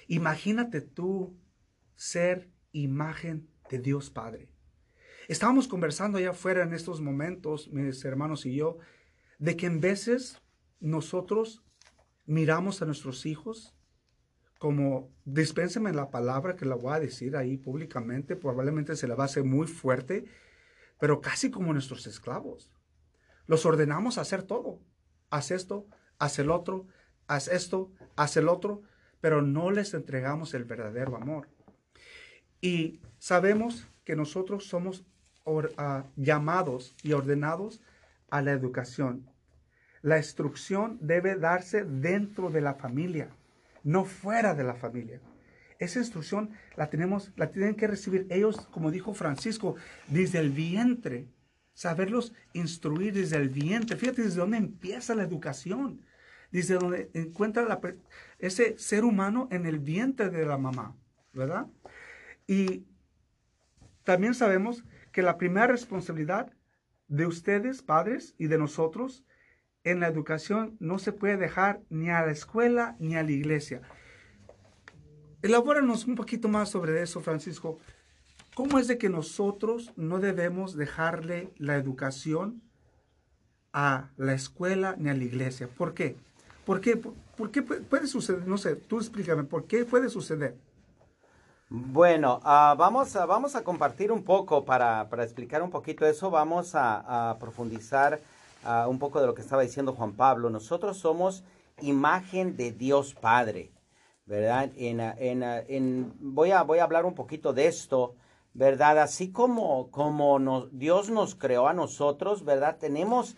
[0.08, 1.38] Imagínate tú
[1.96, 4.50] ser imagen de Dios Padre.
[5.28, 8.78] Estábamos conversando allá afuera en estos momentos, mis hermanos y yo,
[9.40, 10.42] de que en veces
[10.80, 11.64] nosotros
[12.26, 13.76] miramos a nuestros hijos
[14.62, 19.24] como, dispénseme la palabra que la voy a decir ahí públicamente, probablemente se la va
[19.24, 20.26] a hacer muy fuerte,
[21.00, 22.70] pero casi como nuestros esclavos.
[23.48, 24.80] Los ordenamos a hacer todo.
[25.32, 25.88] Haz esto,
[26.20, 26.86] haz el otro,
[27.26, 28.84] haz esto, haz el otro,
[29.20, 31.50] pero no les entregamos el verdadero amor.
[32.62, 35.08] Y sabemos que nosotros somos
[35.78, 37.82] ah, llamados y ordenados
[38.30, 39.28] a la educación.
[40.02, 43.30] La instrucción debe darse dentro de la familia,
[43.84, 45.20] no fuera de la familia.
[45.80, 49.76] Esa instrucción la tenemos, la tienen que recibir ellos, como dijo Francisco,
[50.08, 51.28] desde el vientre.
[51.74, 53.98] saberlos instruir desde el vientre.
[53.98, 56.06] Fíjate desde dónde empieza la educación.
[56.52, 57.80] Desde donde encuentra
[58.38, 60.98] ese ser humano en el vientre de la mamá,
[61.34, 61.68] ¿verdad?
[62.46, 62.86] Y
[64.04, 64.84] también sabemos
[65.14, 66.52] que la primera responsabilidad
[67.08, 69.24] de ustedes, padres, y de nosotros
[69.84, 73.82] en la educación no se puede dejar ni a la escuela ni a la iglesia.
[75.42, 77.80] Elabóranos un poquito más sobre eso, Francisco.
[78.54, 82.62] ¿Cómo es de que nosotros no debemos dejarle la educación
[83.74, 85.68] a la escuela ni a la iglesia?
[85.68, 86.16] ¿Por qué?
[86.66, 88.48] ¿Por qué, por, qué puede suceder?
[88.48, 90.56] No sé, tú explícame, ¿por qué puede suceder?
[91.70, 96.30] Bueno, uh, vamos, a, vamos a compartir un poco para, para explicar un poquito eso.
[96.30, 98.20] Vamos a, a profundizar
[98.66, 100.50] uh, un poco de lo que estaba diciendo Juan Pablo.
[100.50, 101.44] Nosotros somos
[101.82, 103.72] imagen de Dios Padre,
[104.26, 104.70] ¿verdad?
[104.76, 108.16] En, en, en, voy, a, voy a hablar un poquito de esto,
[108.54, 109.00] ¿verdad?
[109.00, 112.78] Así como, como nos, Dios nos creó a nosotros, ¿verdad?
[112.80, 113.36] Tenemos,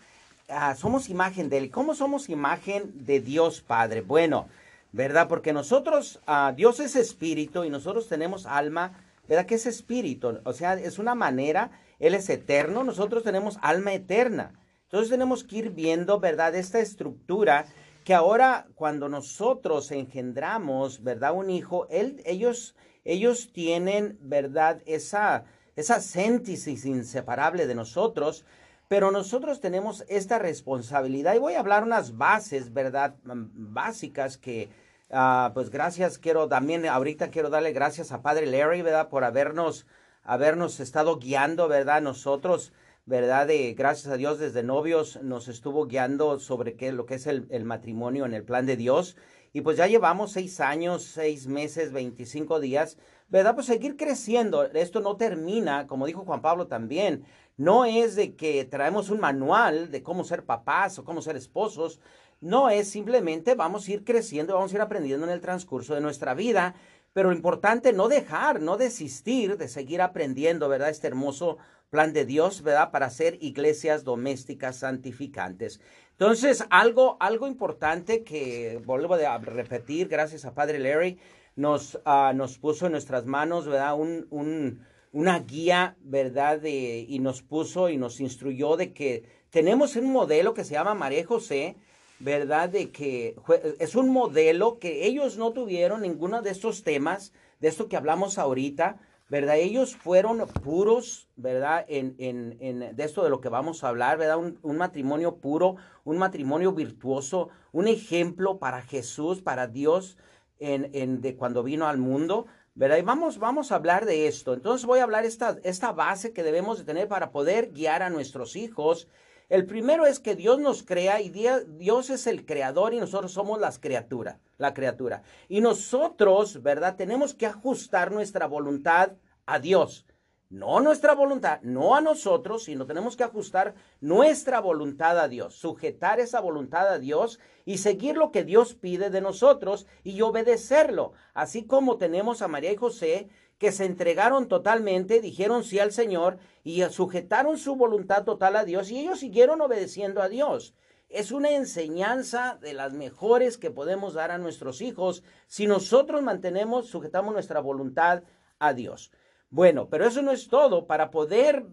[0.49, 1.71] uh, somos imagen de Él.
[1.71, 4.01] ¿Cómo somos imagen de Dios Padre?
[4.01, 4.47] Bueno,
[4.91, 5.27] ¿verdad?
[5.27, 6.19] Porque nosotros,
[6.55, 8.93] Dios es espíritu y nosotros tenemos alma,
[9.27, 9.47] ¿verdad?
[9.47, 14.51] Que es espíritu, o sea, es una manera, Él es eterno, nosotros tenemos alma eterna.
[14.93, 16.53] Entonces tenemos que ir viendo, ¿verdad?
[16.53, 17.65] Esta estructura
[18.03, 21.33] que ahora cuando nosotros engendramos, ¿verdad?
[21.33, 24.83] Un hijo, ellos, ellos tienen, ¿verdad?
[24.85, 28.45] Esa, esa síntesis inseparable de nosotros,
[28.87, 33.15] pero nosotros tenemos esta responsabilidad y voy a hablar unas bases, ¿verdad?
[33.23, 34.69] Básicas que,
[35.09, 39.09] uh, pues gracias, quiero también, ahorita quiero darle gracias a Padre Larry, ¿verdad?
[39.09, 39.87] Por habernos,
[40.21, 42.03] habernos estado guiando, ¿verdad?
[42.03, 42.73] Nosotros
[43.05, 43.47] ¿verdad?
[43.47, 47.65] De, gracias a Dios desde novios nos estuvo guiando sobre qué, lo que es el,
[47.65, 49.17] matrimonio en el plan de Dios.
[49.51, 52.97] Y pues ya llevamos seis años, seis meses, veinticinco días,
[53.27, 53.53] ¿verdad?
[53.55, 54.63] Pues seguir creciendo.
[54.63, 57.25] Esto no termina, como dijo Juan Pablo también,
[57.57, 61.99] no es de que traemos un manual de cómo ser papás o cómo ser esposos.
[62.41, 66.01] No es simplemente vamos a ir creciendo, vamos a ir aprendiendo en el transcurso de
[66.01, 66.75] nuestra vida.
[67.13, 70.89] Pero lo importante, no dejar, no desistir de seguir aprendiendo, ¿verdad?
[70.89, 71.59] Este hermoso
[71.93, 72.89] plan de Dios, ¿verdad?
[72.89, 75.79] Para ser iglesias domésticas santificantes.
[76.13, 81.19] Entonces, algo, algo importante que vuelvo a repetir, gracias a Padre Larry,
[81.55, 83.93] nos, uh, nos puso en nuestras manos, ¿verdad?
[83.93, 86.59] Un, un, una guía, ¿verdad?
[86.59, 90.95] De, y nos puso y nos instruyó de que tenemos un modelo que se llama
[90.95, 91.75] María José,
[92.17, 92.69] ¿verdad?
[92.69, 93.35] De que
[93.79, 98.39] es un modelo que ellos no tuvieron ninguno de estos temas, de esto que hablamos
[98.39, 98.97] ahorita,
[99.33, 99.57] ¿verdad?
[99.57, 101.85] Ellos fueron puros, ¿verdad?
[101.87, 104.37] En, en, en, de esto de lo que vamos a hablar, ¿verdad?
[104.37, 110.19] Un, matrimonio puro, un matrimonio virtuoso, un ejemplo para Jesús, para Dios,
[110.59, 112.97] en, en, de cuando vino al mundo, ¿verdad?
[112.97, 114.53] Y vamos, vamos a hablar de esto.
[114.53, 118.11] Entonces voy a hablar esta, esta base que debemos de tener para poder guiar a
[118.11, 119.07] nuestros hijos.
[119.49, 123.59] El primero es que Dios nos crea y Dios es el creador y nosotros somos
[123.59, 125.23] las criaturas, la criatura.
[125.49, 126.97] Y nosotros, ¿verdad?
[126.97, 129.13] Tenemos que ajustar nuestra voluntad
[129.45, 130.05] a Dios.
[130.53, 136.19] No nuestra voluntad, no a nosotros, sino tenemos que ajustar nuestra voluntad a Dios, sujetar
[136.19, 141.13] esa voluntad a Dios y seguir lo que Dios pide de nosotros y obedecerlo.
[141.33, 146.37] Así como tenemos a María y José que se entregaron totalmente, dijeron sí al Señor
[146.63, 150.75] y sujetaron su voluntad total a Dios y ellos siguieron obedeciendo a Dios.
[151.09, 156.89] Es una enseñanza de las mejores que podemos dar a nuestros hijos si nosotros mantenemos,
[156.89, 158.21] sujetamos nuestra voluntad
[158.59, 159.11] a Dios.
[159.53, 160.87] Bueno, pero eso no es todo.
[160.87, 161.67] Para poder uh,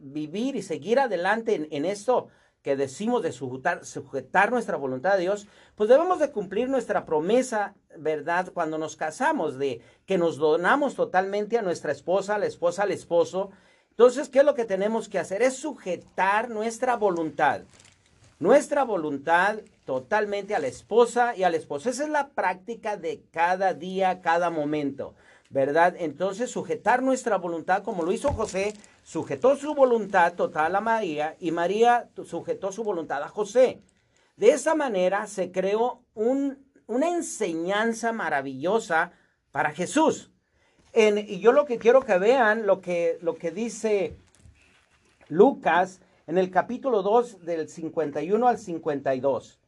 [0.00, 2.26] vivir y seguir adelante en, esto
[2.62, 8.50] que decimos de sujetar, nuestra voluntad a Dios, pues debemos de cumplir nuestra promesa, ¿verdad?
[8.52, 13.50] Cuando nos casamos, de que nos donamos totalmente a nuestra esposa, la esposa al esposo.
[13.90, 15.42] Entonces, ¿qué es lo que tenemos que hacer?
[15.42, 17.60] Es sujetar nuestra voluntad.
[18.40, 21.88] Nuestra voluntad totalmente a la esposa y al esposo.
[21.88, 25.14] Esa es la práctica de cada día, cada momento.
[25.50, 25.94] ¿Verdad?
[25.98, 31.50] Entonces, sujetar nuestra voluntad, como lo hizo José, sujetó su voluntad total a María y
[31.50, 33.80] María sujetó su voluntad a José.
[34.36, 39.12] De esa manera se creó un, una enseñanza maravillosa
[39.50, 40.30] para Jesús.
[40.92, 44.16] Y yo lo que quiero que vean, lo que, lo que dice
[45.28, 49.60] Lucas en el capítulo 2 del 51 al 52.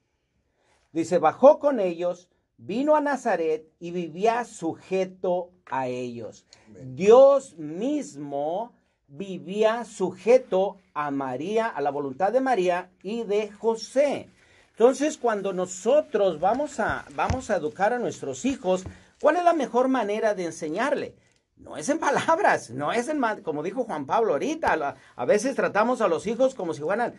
[0.92, 2.28] Dice, bajó con ellos
[2.58, 6.44] vino a Nazaret y vivía sujeto a ellos.
[6.84, 8.72] Dios mismo
[9.06, 14.28] vivía sujeto a María, a la voluntad de María y de José.
[14.72, 18.84] Entonces, cuando nosotros vamos a, vamos a educar a nuestros hijos,
[19.20, 21.16] ¿cuál es la mejor manera de enseñarle?
[21.56, 26.00] No es en palabras, no es en, como dijo Juan Pablo ahorita, a veces tratamos
[26.00, 27.14] a los hijos como si fueran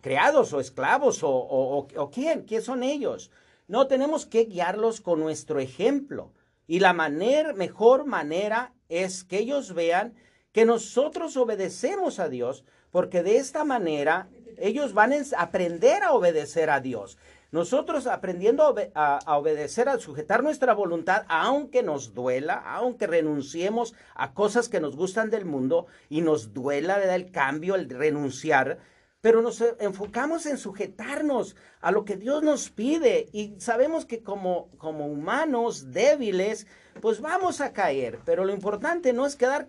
[0.00, 3.30] creados o esclavos o, o, quién, ¿quién son ellos?
[3.68, 6.32] No, tenemos que guiarlos con nuestro ejemplo.
[6.66, 10.14] Y la manera, mejor manera es que ellos vean
[10.52, 16.70] que nosotros obedecemos a Dios, porque de esta manera ellos van a aprender a obedecer
[16.70, 17.18] a Dios.
[17.52, 24.68] Nosotros aprendiendo a, obedecer, a sujetar nuestra voluntad, aunque nos duela, aunque renunciemos a cosas
[24.68, 28.78] que nos gustan del mundo y nos duela el cambio, el renunciar,
[29.20, 34.70] pero nos enfocamos en sujetarnos a lo que Dios nos pide y sabemos que como,
[34.78, 36.66] como humanos débiles,
[37.00, 39.68] pues vamos a caer, pero lo importante no es quedar,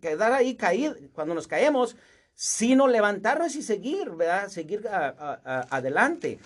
[0.00, 1.96] quedar ahí caído cuando nos caemos,
[2.34, 4.48] sino levantarnos y seguir, ¿verdad?
[4.48, 6.38] Seguir adelante.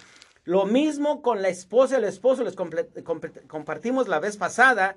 [0.44, 4.96] Lo mismo con la esposa y el esposo, les compartimos la vez pasada,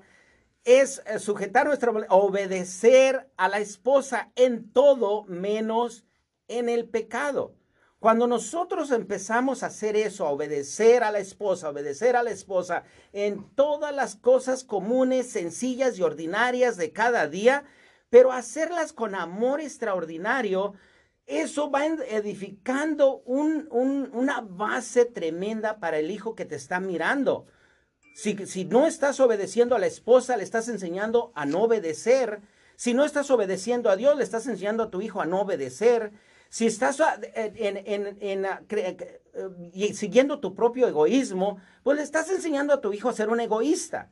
[0.64, 6.04] es eh, sujetar nuestra, obedecer a la esposa en todo menos
[6.48, 7.54] en el pecado.
[8.00, 12.84] Cuando nosotros empezamos a hacer eso, a obedecer a la esposa, obedecer a la esposa
[13.12, 17.64] en todas las cosas comunes, sencillas y ordinarias de cada día,
[18.08, 20.74] pero hacerlas con amor extraordinario,
[21.26, 27.46] eso va edificando una base tremenda para el hijo que te está mirando.
[28.14, 32.40] Si, si no estás obedeciendo a la esposa, le estás enseñando a no obedecer.
[32.76, 36.12] Si no estás obedeciendo a Dios, le estás enseñando a tu hijo a no obedecer.
[36.50, 37.94] Si estás ah, ah, eh,
[39.94, 44.10] siguiendo tu propio egoísmo, pues le estás enseñando a tu hijo a ser un egoísta.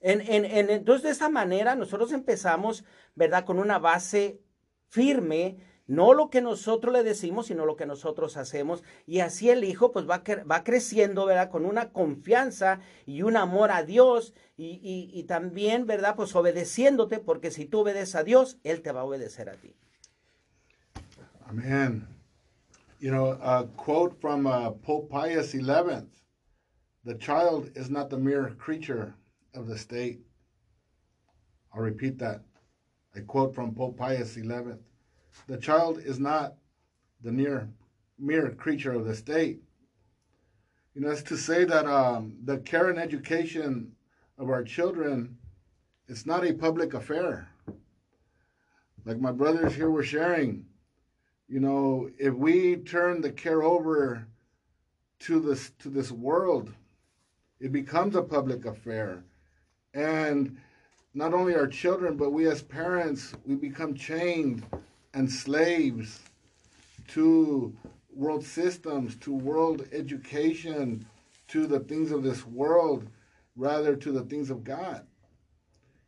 [0.00, 4.40] entonces, de esta manera, nosotros empezamos, ¿verdad?, con una base
[4.88, 8.82] firme, no lo que nosotros le decimos, sino lo que nosotros hacemos.
[9.06, 13.70] Y así el hijo, pues va, va creciendo, ¿verdad?, con una confianza y un amor
[13.70, 14.80] a Dios y,
[15.12, 19.04] y también, ¿verdad?, pues obedeciéndote, porque si tú obedeces a Dios, Él te va a
[19.04, 19.76] obedecer a ti.
[21.48, 22.08] Amen.
[22.98, 28.50] You know, a quote from uh, Pope Pius XI The child is not the mere
[28.58, 29.14] creature
[29.54, 30.18] of the state.
[31.72, 32.40] I'll repeat that.
[33.14, 34.42] A quote from Pope Pius XI
[35.46, 36.54] The child is not
[37.22, 37.68] the near,
[38.18, 39.60] mere creature of the state.
[40.94, 43.92] You know, it's to say that um, the care and education
[44.36, 45.36] of our children
[46.08, 47.48] is not a public affair.
[49.04, 50.66] Like my brothers here were sharing,
[51.48, 54.26] you know, if we turn the care over
[55.20, 56.72] to this to this world,
[57.60, 59.22] it becomes a public affair.
[59.94, 60.58] And
[61.14, 64.66] not only our children, but we as parents, we become chained
[65.14, 66.20] and slaves
[67.08, 67.74] to
[68.12, 71.06] world systems, to world education,
[71.48, 73.08] to the things of this world,
[73.56, 75.06] rather to the things of God.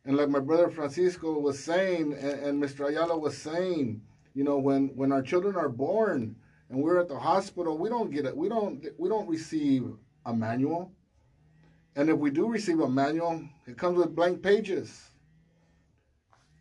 [0.04, 2.88] And like my brother Francisco was saying, and, and Mr.
[2.88, 4.02] Ayala was saying,
[4.38, 6.36] you know, when when our children are born
[6.70, 8.36] and we're at the hospital, we don't get it.
[8.36, 9.92] We don't we don't receive
[10.26, 10.92] a manual.
[11.96, 15.10] And if we do receive a manual, it comes with blank pages.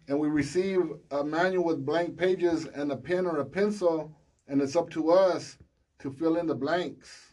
[0.08, 0.80] And we receive
[1.12, 4.12] a manual with blank pages and a pen or a pencil,
[4.48, 5.60] and it's up to us
[6.00, 7.32] to fill in the blanks.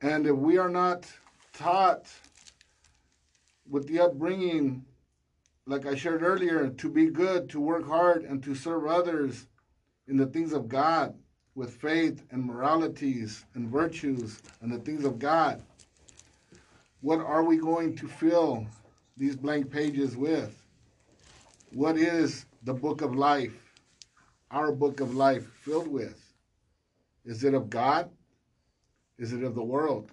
[0.00, 1.06] And if we are not
[1.52, 2.10] taught
[3.70, 4.86] with the upbringing
[5.66, 9.46] like I shared earlier, to be good, to work hard, and to serve others
[10.08, 11.14] in the things of God
[11.54, 15.62] with faith and moralities and virtues and the things of God.
[17.00, 18.66] What are we going to fill
[19.16, 20.56] these blank pages with?
[21.72, 23.72] What is the book of life,
[24.50, 26.18] our book of life, filled with?
[27.24, 28.10] Is it of God?
[29.18, 30.10] Is it of the world?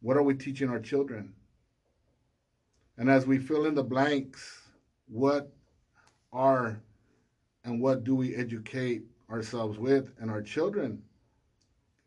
[0.00, 1.34] What are we teaching our children?
[2.98, 4.62] And as we fill in the blanks,
[5.08, 5.52] what
[6.32, 6.80] are
[7.64, 11.02] and what do we educate ourselves with and our children?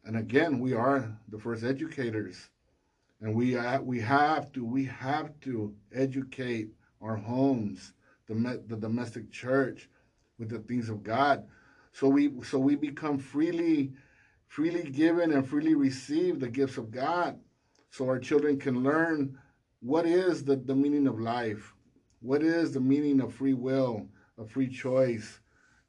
[0.05, 2.49] And again, we are the first educators.
[3.21, 6.69] And we, we have to, we have to educate
[7.01, 7.93] our homes,
[8.27, 9.89] the, the domestic church
[10.37, 11.43] with the things of God.
[11.91, 13.91] So we, so we become freely,
[14.47, 17.37] freely given and freely receive the gifts of God.
[17.91, 19.37] So our children can learn
[19.81, 21.73] what is the, the meaning of life?
[22.21, 24.07] What is the meaning of free will,
[24.37, 25.39] of free choice,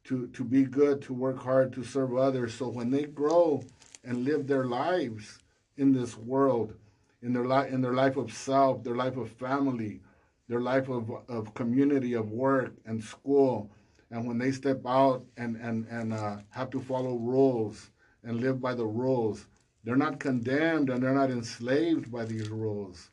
[0.05, 2.53] to, to be good, to work hard, to serve others?
[2.53, 3.63] So when they grow
[4.05, 5.39] and live their lives
[5.75, 6.73] in this world,
[7.21, 9.99] in their, li- in their life of self, their life of family,
[10.47, 13.69] their life of, of community, of work and school,
[14.09, 17.91] and when they step out and, and, and uh, have to follow rules
[18.23, 19.47] and live by the rules,
[19.83, 23.10] they're not condemned and they're not enslaved by these rules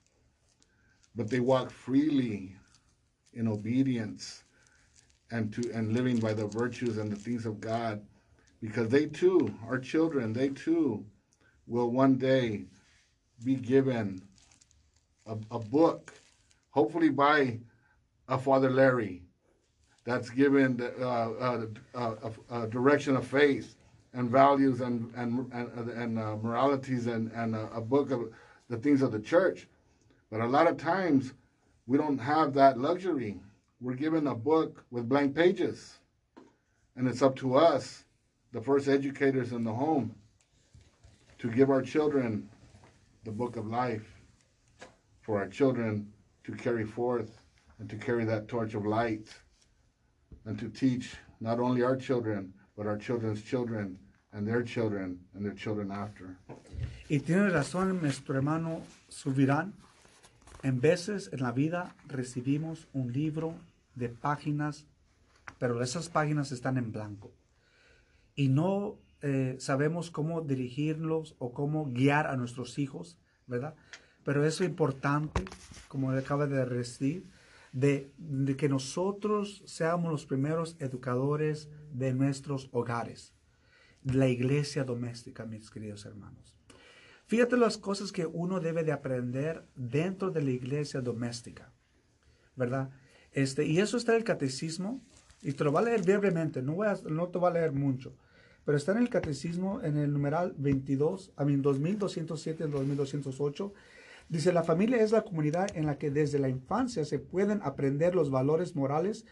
[1.18, 2.54] but they walk freely
[3.34, 4.44] in obedience
[5.32, 8.00] and to and living by the virtues and the things of God
[8.62, 11.04] because they too our children they too
[11.66, 12.66] will one day
[13.44, 14.22] be given
[15.26, 16.14] a, a book
[16.70, 17.58] hopefully by
[18.28, 19.22] a father Larry
[20.04, 23.74] that's given the, uh, uh, uh, direction of faith
[24.12, 28.32] and values and and and, and uh, moralities and and a book of
[28.70, 29.66] the things of the church
[30.30, 31.32] but a lot of times
[31.86, 33.40] we don't have that luxury
[33.80, 35.98] we're given a book with blank pages.
[36.96, 38.04] And it's up to us,
[38.52, 40.14] the first educators in the home,
[41.38, 42.48] to give our children
[43.24, 44.20] the book of life
[45.20, 46.12] for our children
[46.44, 47.42] to carry forth
[47.78, 49.28] and to carry that torch of light
[50.44, 53.96] and to teach not only our children, but our children's children
[54.32, 56.36] and their children and their children after.
[57.08, 59.72] Y tiene razón nuestro hermano Subirán.
[60.62, 63.54] En veces en la vida recibimos un libro
[63.94, 64.86] de páginas,
[65.58, 67.32] pero esas páginas están en blanco.
[68.34, 73.16] Y no eh, sabemos cómo dirigirlos o cómo guiar a nuestros hijos,
[73.46, 73.74] ¿verdad?
[74.24, 75.44] Pero es importante,
[75.86, 77.24] como acaba de decir,
[77.72, 83.32] de, de, que nosotros seamos los primeros educadores de nuestros hogares,
[84.02, 86.57] la iglesia doméstica, mis queridos hermanos.
[87.28, 91.70] Fíjate las cosas que uno debe de aprender dentro de la iglesia doméstica,
[92.56, 92.88] ¿verdad?
[93.32, 95.02] Este, y eso está en el catecismo,
[95.42, 98.16] y te lo voy a leer brevemente, no, voy no te voy a leer mucho,
[98.64, 103.74] pero está en el catecismo en el numeral 22, a mí 2207 y 2208.
[104.30, 108.14] Dice, la familia es la comunidad en la que desde la infancia se pueden aprender
[108.14, 109.26] los valores morales,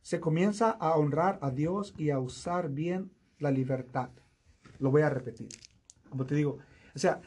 [0.00, 4.08] se comienza a honrar a Dios y a usar bien la libertad.
[4.78, 5.48] Lo voy a repetir.
[6.08, 6.58] Como te digo,
[6.94, 7.20] o sea,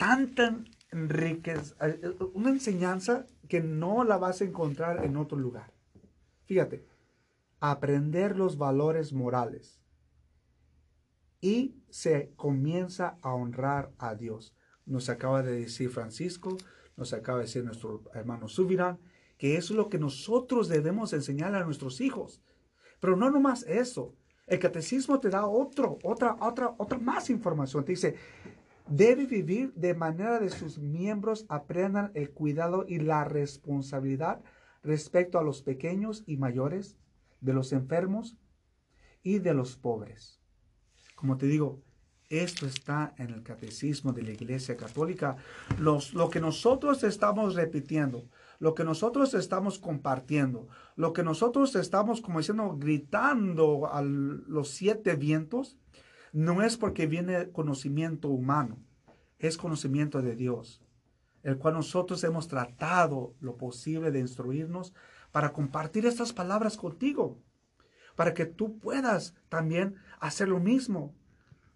[0.00, 0.56] tanta
[0.90, 5.74] riqueza, eh, una enseñanza que no la vas a encontrar en otro lugar.
[6.46, 6.86] Fíjate,
[7.60, 9.78] aprender los valores morales
[11.42, 14.56] y se comienza a honrar a Dios.
[14.86, 16.56] Nos acaba de decir Francisco,
[16.96, 18.98] nos acaba de decir nuestro hermano Subirán,
[19.36, 22.42] que es lo que nosotros debemos enseñar a nuestros hijos.
[23.00, 24.14] Pero no nomás eso.
[24.46, 27.84] El catecismo te da otro, otra, otra, otra más información.
[27.84, 28.16] Te dice,
[28.90, 34.42] debe vivir de manera de sus miembros aprendan el cuidado y la responsabilidad
[34.82, 36.98] respecto a los pequeños y mayores,
[37.40, 38.36] de los enfermos
[39.22, 40.40] y de los pobres.
[41.14, 41.82] Como te digo,
[42.28, 45.36] esto está en el catecismo de la Iglesia Católica.
[45.78, 52.38] Lo que nosotros estamos repitiendo, lo que nosotros estamos compartiendo, lo que nosotros estamos, como
[52.38, 55.76] diciendo, gritando a los siete vientos,
[56.32, 58.78] no es porque viene conocimiento humano,
[59.38, 60.82] es conocimiento de Dios,
[61.42, 64.92] el cual nosotros hemos tratado lo posible de instruirnos
[65.32, 67.38] para compartir estas palabras contigo,
[68.16, 71.14] para que tú puedas también hacer lo mismo,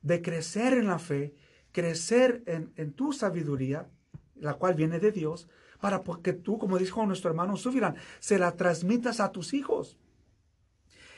[0.03, 1.35] de crecer en la fe,
[1.73, 3.89] crecer en, tu sabiduría,
[4.37, 5.49] la cual viene de Dios,
[5.81, 9.99] para que tú, como dijo nuestro hermano Sufirán, se la transmitas a tus hijos.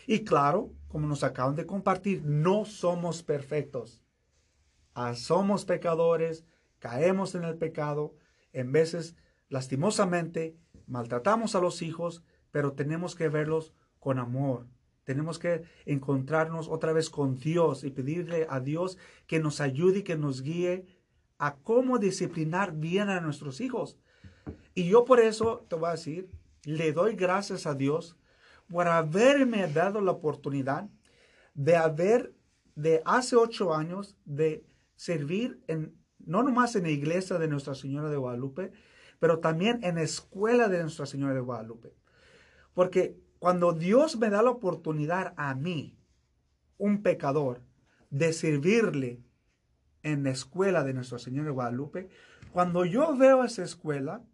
[0.06, 4.02] Y claro, como nos acaban de compartir, no somos perfectos.
[4.94, 6.44] Ah, somos pecadores,
[6.78, 8.14] caemos en el pecado,
[8.52, 9.16] en veces
[9.48, 10.56] lastimosamente
[10.86, 14.66] maltratamos a los hijos, pero tenemos que verlos con amor.
[15.04, 20.02] Tenemos que encontrarnos otra vez con Dios y pedirle a Dios que nos ayude y
[20.02, 20.86] que nos guíe
[21.38, 23.98] a cómo disciplinar bien a nuestros hijos.
[24.74, 26.30] Y yo por eso te voy a decir,
[26.64, 28.16] le doy gracias a Dios
[28.68, 30.88] por haberme dado la oportunidad
[31.54, 32.34] de haber,
[32.74, 34.66] de hace ocho años, de
[34.96, 38.72] servir en, no nomás en la iglesia de Nuestra Señora de Guadalupe,
[39.18, 41.94] pero también en la escuela de Nuestra Señora de Guadalupe.
[42.74, 45.98] Porque cuando Dios me da la oportunidad a mí,
[46.78, 47.62] un pecador,
[48.10, 49.22] de servirle
[50.02, 52.08] en la escuela de Nuestra Señora de Guadalupe,
[52.52, 54.24] cuando yo veo esa escuela,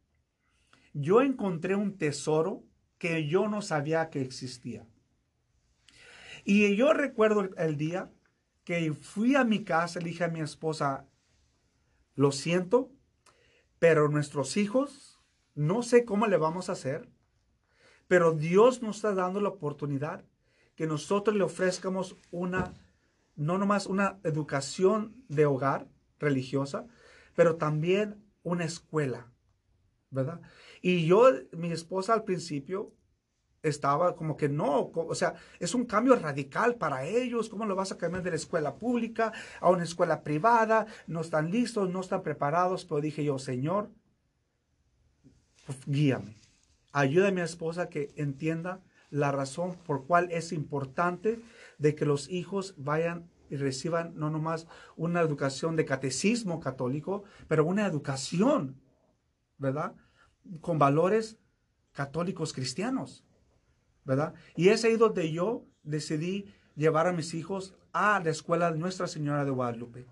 [0.93, 2.65] yo encontré un tesoro
[3.03, 4.87] que yo no sabía que existía.
[6.45, 8.13] Y yo recuerdo el día
[8.63, 11.09] que fui a mi casa, le dije a mi esposa,
[12.15, 12.93] lo siento,
[13.81, 15.21] pero nuestros hijos,
[15.57, 17.09] no sé cómo le vamos a hacer,
[18.07, 20.25] pero Dios nos está dando la oportunidad
[20.77, 22.73] que nosotros le ofrezcamos una,
[23.35, 25.89] no nomás una educación de hogar
[26.21, 26.87] religiosa,
[27.35, 29.27] pero también una escuela,
[30.11, 30.41] ¿verdad?
[30.83, 32.93] Y yo, mi esposa al principio
[33.63, 37.93] estaba como que no, o sea, es un cambio radical para ellos, ¿cómo lo vas
[37.93, 40.87] a cambiar de la escuela pública a una escuela privada?
[41.07, 43.91] No están listos, no están preparados, pero dije yo, Señor,
[45.87, 46.37] guíame.
[46.93, 51.41] Ayuda a mi esposa que entienda la razón por cual es importante
[51.79, 57.65] de que los hijos vayan y reciban no nomás una educación de catecismo católico, pero
[57.65, 58.81] una educación,
[59.59, 59.95] ¿verdad?
[60.61, 61.39] Con valores
[61.93, 63.25] católicos cristianos,
[64.05, 64.35] ¿verdad?
[64.57, 69.07] Y es ahí donde yo decidí llevar a mis hijos a la escuela de Nuestra
[69.07, 70.07] Señora de Guadalupe.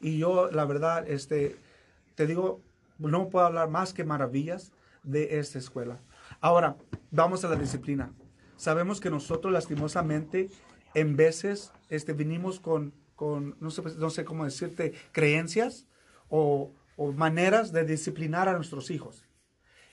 [0.00, 1.56] Y yo, la verdad, este,
[2.14, 2.62] te digo,
[2.98, 4.72] no puedo hablar más que maravillas
[5.02, 6.00] de esta escuela.
[6.40, 6.76] Ahora,
[7.10, 8.12] vamos a la disciplina.
[8.56, 10.50] Sabemos que nosotros lastimosamente
[10.94, 15.86] en veces este, vinimos con, con no, sé, no sé cómo decirte, creencias
[16.28, 19.27] o, o maneras de disciplinar a nuestros hijos.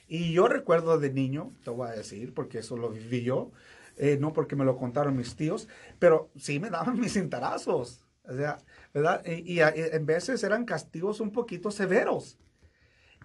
[0.08, 3.50] Y yo recuerdo de niño, te voy a decir, porque eso lo viví yo,
[3.96, 5.68] eh, no porque me lo contaron mis tíos,
[5.98, 8.02] pero sí me daban mis cintarazos.
[8.28, 8.58] O sea,
[8.92, 9.24] ¿verdad?
[9.24, 12.38] Y, y, en veces eran castigos un poquito severos.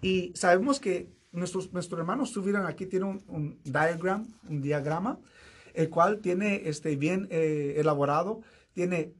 [0.00, 5.18] Y sabemos que nuestros, nuestros hermanos estuvieron aquí, tiene un, un diagram, un diagrama,
[5.74, 8.42] el cual tiene este, bien eh, elaborado.
[8.72, 9.12] Tiene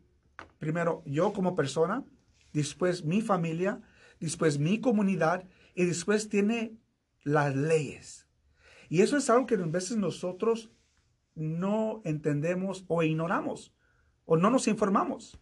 [0.59, 2.05] primero yo como persona,
[2.53, 3.81] después mi familia,
[4.21, 5.45] después mi comunidad
[5.75, 6.77] y después tiene
[7.23, 8.27] las leyes.
[8.89, 10.71] Y eso es algo que a veces nosotros
[11.35, 13.75] no entendemos o ignoramos
[14.25, 15.39] o no nos informamos.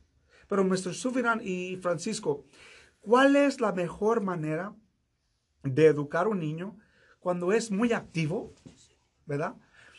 [0.49, 2.45] Pero nuestro Sufirán y Francisco,
[3.01, 4.75] ¿cuál es la mejor manera
[5.63, 6.77] de educar un niño
[7.21, 8.55] cuando es muy activo,
[9.27, 9.55] ¿verdad?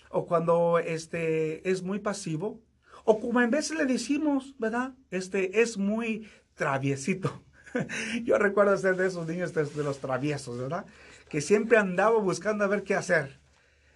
[0.10, 2.62] O cuando este, es muy pasivo,
[3.06, 4.94] o como en veces le decimos, ¿verdad?
[5.10, 7.44] Este es muy traviesito.
[8.24, 10.86] Yo recuerdo ser de esos niños de, de los traviesos, ¿verdad?
[11.32, 13.40] Que siempre andaba buscando a ver qué hacer.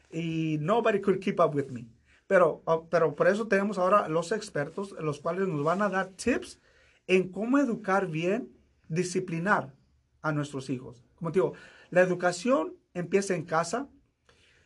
[0.09, 1.89] Y nobody could keep up with me.
[2.27, 6.07] Pero, oh, pero por eso tenemos ahora los expertos, los cuales nos van a dar
[6.11, 6.61] tips
[7.07, 8.49] en cómo educar bien,
[8.87, 9.73] disciplinar
[10.21, 11.03] a nuestros hijos.
[11.15, 11.53] Como te digo,
[11.89, 13.89] la educación empieza en casa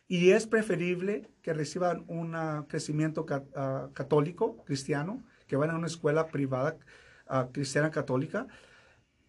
[0.06, 2.36] y es preferible que reciban un
[2.68, 6.78] crecimiento uh, católico, cristiano, que vayan a una escuela privada
[7.28, 8.46] uh, cristiana católica.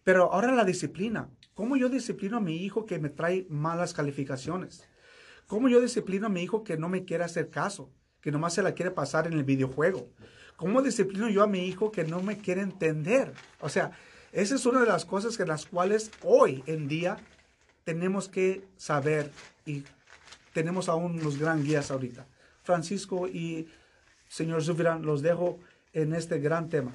[0.04, 1.28] Pero ahora la disciplina.
[1.54, 4.88] ¿Cómo yo disciplino a mi hijo que me trae malas calificaciones?
[5.46, 7.90] ¿Cómo yo disciplino a mi hijo que no me quiere hacer caso?
[8.20, 10.08] Que nomás se la quiere pasar en el videojuego.
[10.56, 13.32] ¿Cómo disciplino yo a mi hijo que no me quiere entender?
[13.60, 13.92] O sea,
[14.32, 17.18] esa es una de las cosas que las cuales hoy en día
[17.84, 19.30] tenemos que saber
[19.66, 19.84] y
[20.54, 22.26] tenemos aún los gran guías ahorita.
[22.62, 23.68] Francisco y
[24.28, 25.58] señor Zufirán, los dejo
[25.92, 26.92] en este gran tema.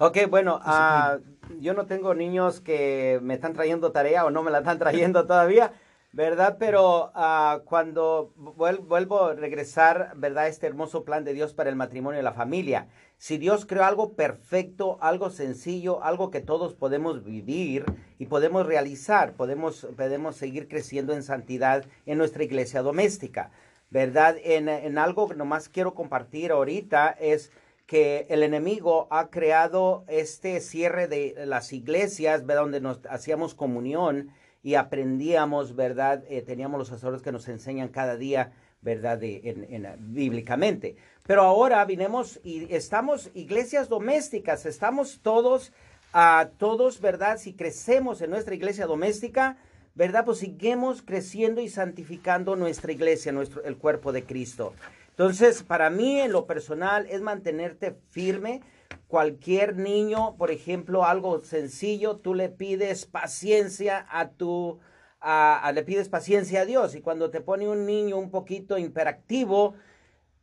[0.00, 1.18] Ok, bueno, uh,
[1.58, 5.26] yo no tengo niños que me están trayendo tarea o no me la están trayendo
[5.26, 5.72] todavía,
[6.12, 6.56] ¿verdad?
[6.60, 10.46] Pero uh, cuando vuelvo a regresar, ¿verdad?
[10.46, 12.86] Este hermoso plan de Dios para el matrimonio y la familia.
[13.16, 17.84] Si Dios creó algo perfecto, algo sencillo, algo que todos podemos vivir
[18.20, 23.50] y podemos realizar, podemos, podemos seguir creciendo en santidad en nuestra iglesia doméstica,
[23.90, 24.36] ¿verdad?
[24.44, 27.50] En, en algo que nomás quiero compartir ahorita es
[27.88, 32.64] que el enemigo ha creado este cierre de las iglesias, ¿verdad?
[32.64, 34.28] donde nos hacíamos comunión
[34.62, 36.22] y aprendíamos, ¿verdad?
[36.28, 38.52] Eh, teníamos los sacerdotes que nos enseñan cada día,
[38.82, 39.16] ¿verdad?
[39.16, 40.96] De, en, en, bíblicamente.
[41.26, 45.72] Pero ahora vinimos y estamos iglesias domésticas, estamos todos,
[46.12, 47.38] a todos, ¿verdad?
[47.38, 49.56] Si crecemos en nuestra iglesia doméstica,
[49.94, 50.26] ¿verdad?
[50.26, 54.74] Pues seguimos creciendo y santificando nuestra iglesia, nuestro, el cuerpo de Cristo.
[55.18, 58.62] Entonces, para mí en lo personal es mantenerte firme.
[59.08, 64.78] Cualquier niño, por ejemplo, algo sencillo, tú le pides paciencia a tu,
[65.18, 66.94] a, a, le pides paciencia a Dios.
[66.94, 69.74] Y cuando te pone un niño un poquito imperactivo,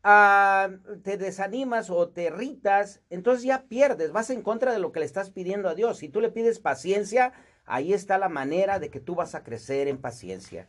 [0.03, 4.99] uh, te desanimas o te irritas, entonces ya pierdes, vas en contra de lo que
[4.99, 5.99] le estás pidiendo a Dios.
[5.99, 7.31] Si tú le pides paciencia,
[7.65, 10.68] ahí está la manera de que tú vas a crecer en paciencia.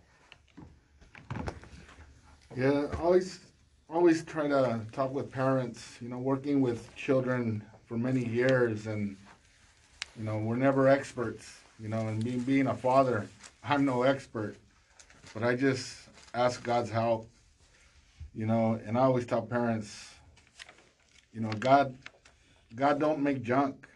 [3.88, 9.16] Always try to talk with parents, you know, working with children for many years and
[10.18, 13.26] you know, we're never experts, you know, and being being a father,
[13.64, 14.56] I'm no expert.
[15.34, 15.96] But I just
[16.34, 17.28] ask God's help,
[18.34, 20.10] you know, and I always tell parents,
[21.32, 21.94] you know, God
[22.74, 23.86] God don't make junk.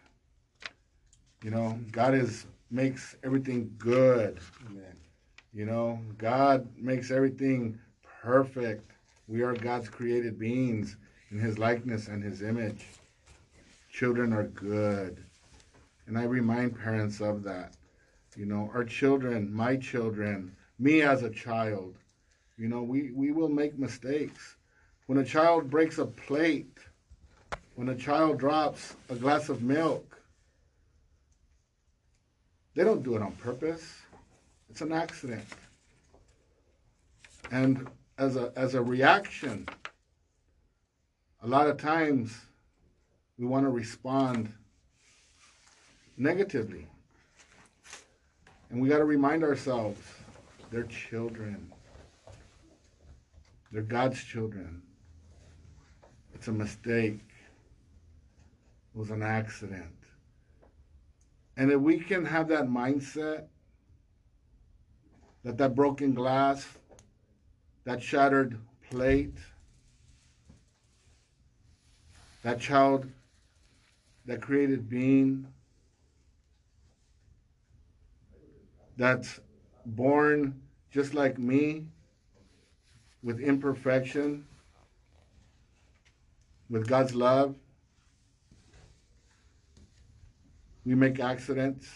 [1.43, 4.39] You know, God is makes everything good.
[4.67, 4.95] Amen.
[5.53, 7.79] You know, God makes everything
[8.21, 8.90] perfect.
[9.27, 10.97] We are God's created beings
[11.31, 12.85] in His likeness and His image.
[13.91, 15.23] Children are good.
[16.07, 17.73] And I remind parents of that.
[18.35, 21.95] You know, our children, my children, me as a child,
[22.57, 24.55] you know, we, we will make mistakes.
[25.07, 26.77] When a child breaks a plate,
[27.75, 30.21] when a child drops a glass of milk,
[32.75, 33.83] they don't do it on purpose.
[34.69, 35.43] It's an accident.
[37.51, 37.89] And
[38.21, 39.67] as a, as a reaction,
[41.41, 42.39] a lot of times
[43.39, 44.53] we want to respond
[46.17, 46.85] negatively.
[48.69, 49.99] And we got to remind ourselves
[50.69, 51.71] they're children.
[53.71, 54.83] They're God's children.
[56.35, 57.21] It's a mistake.
[58.93, 59.97] It was an accident.
[61.57, 63.45] And if we can have that mindset
[65.43, 66.67] that that broken glass,
[67.83, 68.57] that shattered
[68.89, 69.37] plate,
[72.43, 73.07] that child
[74.25, 75.47] that created being,
[78.97, 79.39] that's
[79.85, 81.85] born just like me
[83.23, 84.45] with imperfection,
[86.69, 87.55] with God's love.
[90.85, 91.87] We make accidents.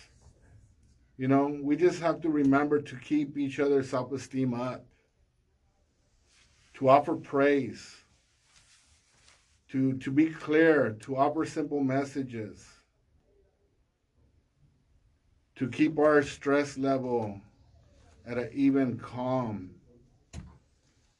[1.18, 4.86] You know, we just have to remember to keep each other's self esteem up,
[6.76, 7.96] to offer praise,
[9.70, 12.68] to, to be clear, to offer simple messages,
[15.56, 17.40] to keep our stress level
[18.26, 19.72] at an even calm.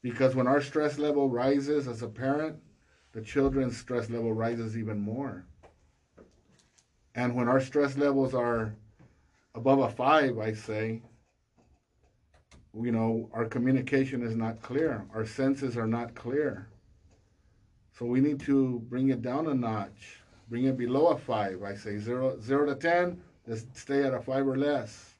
[0.02, 2.56] Because when our stress level rises as a parent,
[3.12, 5.46] the children's stress level rises even more.
[7.14, 8.74] And when our stress levels are
[9.54, 11.00] above a five, I say,
[12.82, 15.06] you know, our communication is not clear.
[15.14, 16.68] Our senses are not clear.
[17.98, 20.20] So we need to bring it down a notch,
[20.50, 21.62] bring it below a five.
[21.62, 25.14] I say zero, zero to 10, let's stay at a five or less.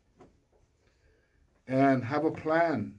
[1.66, 2.94] And have a plan.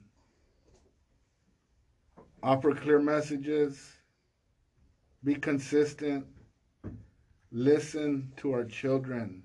[2.41, 3.93] Offer clear messages.
[5.23, 6.25] Be consistent.
[7.51, 9.43] Listen to our children.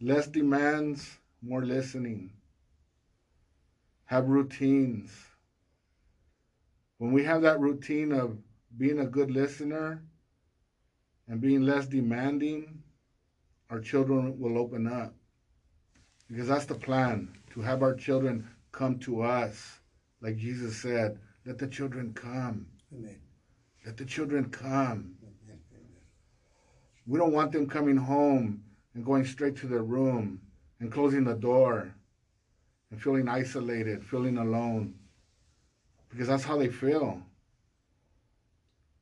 [0.00, 2.32] Less demands, more listening.
[4.06, 5.10] Have routines.
[6.98, 8.38] When we have that routine of
[8.76, 10.02] being a good listener
[11.28, 12.82] and being less demanding,
[13.70, 15.14] our children will open up.
[16.28, 19.80] Because that's the plan to have our children come to us.
[20.20, 22.66] Like Jesus said, let the children come.
[22.92, 23.20] Amen.
[23.84, 25.16] Let the children come.
[27.06, 28.64] We don't want them coming home
[28.94, 30.40] and going straight to their room
[30.80, 31.94] and closing the door
[32.94, 34.94] and feeling isolated, feeling alone.
[36.10, 37.20] Because that's how they feel.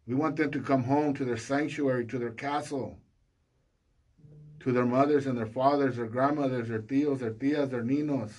[0.06, 2.98] We want them to come home to their sanctuary, to their castle,
[4.60, 8.32] to their mothers and their fathers, their grandmothers, their tios, their tias, their ninos,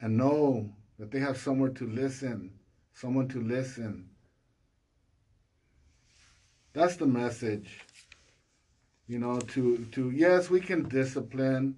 [0.00, 0.70] and know
[1.00, 2.52] that they have somewhere to listen,
[2.94, 4.08] someone to listen,
[6.72, 7.80] that's the message.
[9.08, 11.76] You know, to to yes, we can discipline.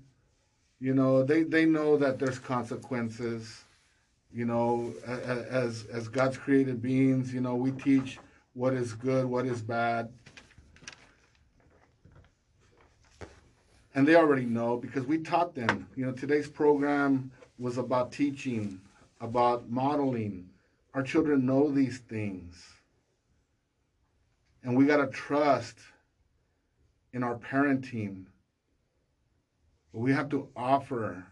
[0.80, 3.64] You know, they they know that there's consequences.
[4.32, 8.18] You know, as as God's created beings, you know, we teach
[8.54, 10.08] what is good, what is bad.
[13.94, 15.88] And they already know because we taught them.
[15.96, 18.80] You know, today's program was about teaching,
[19.20, 20.48] about modeling.
[20.94, 22.64] Our children know these things.
[24.62, 25.78] And we got to trust
[27.12, 28.24] in our parenting.
[29.92, 31.26] We have to offer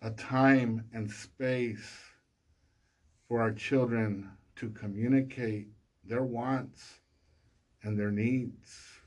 [0.00, 1.88] a time and space
[3.28, 5.68] for our children to communicate
[6.04, 7.00] their wants
[7.82, 9.00] and their needs.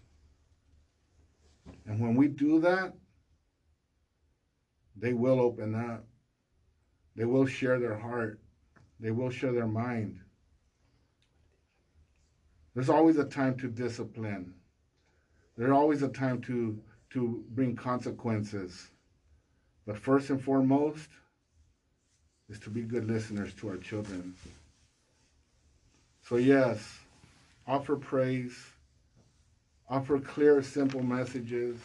[1.86, 2.94] And when we do that,
[4.98, 6.06] they will open up.
[7.16, 8.40] They will share their heart.
[9.00, 10.20] They will share their mind.
[12.74, 14.54] There's always a time to discipline.
[15.58, 16.82] There's always a time to,
[17.16, 18.90] to bring consequences.
[19.88, 21.10] But first and foremost
[22.48, 24.36] is to be good listeners to our children.
[26.22, 27.00] So, yes,
[27.68, 28.56] offer praise,
[29.90, 31.78] offer clear, simple messages,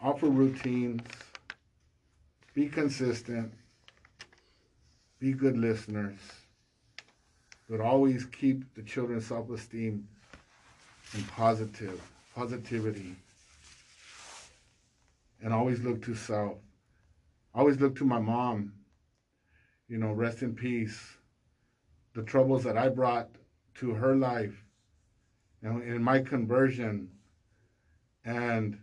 [0.00, 1.02] offer routines,
[2.54, 3.52] be consistent,
[5.18, 6.18] be good listeners
[7.68, 10.08] but always keep the children's self-esteem
[11.14, 12.00] and positive,
[12.34, 13.14] positivity.
[15.42, 16.58] And always look to self.
[17.54, 18.72] Always look to my mom.
[19.88, 21.16] You know, rest in peace.
[22.14, 23.28] The troubles that I brought
[23.76, 24.64] to her life
[25.62, 27.10] and in my conversion.
[28.24, 28.78] And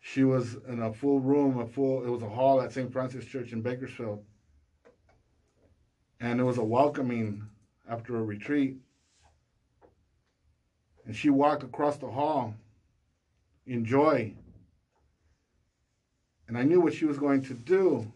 [0.00, 2.92] she was in a full room, a full, it was a hall at St.
[2.92, 4.24] Francis Church in Bakersfield.
[6.20, 7.46] And it was a welcoming
[7.88, 8.78] after a retreat.
[11.06, 12.54] And she walked across the hall
[13.66, 14.34] in joy.
[16.50, 18.12] And I knew what she was going to do.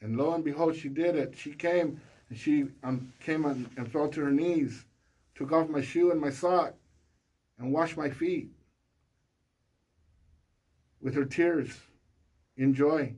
[0.00, 1.34] And lo and behold, she did it.
[1.36, 4.84] She came and she um, came and, and fell to her knees,
[5.34, 6.74] took off my shoe and my sock,
[7.58, 8.48] and washed my feet
[11.02, 11.76] with her tears,
[12.56, 13.12] in joy,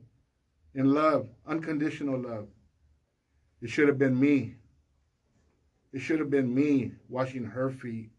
[0.73, 2.47] in love, unconditional love.
[3.61, 4.55] It should have been me.
[5.93, 8.09] It should have been me washing her feet.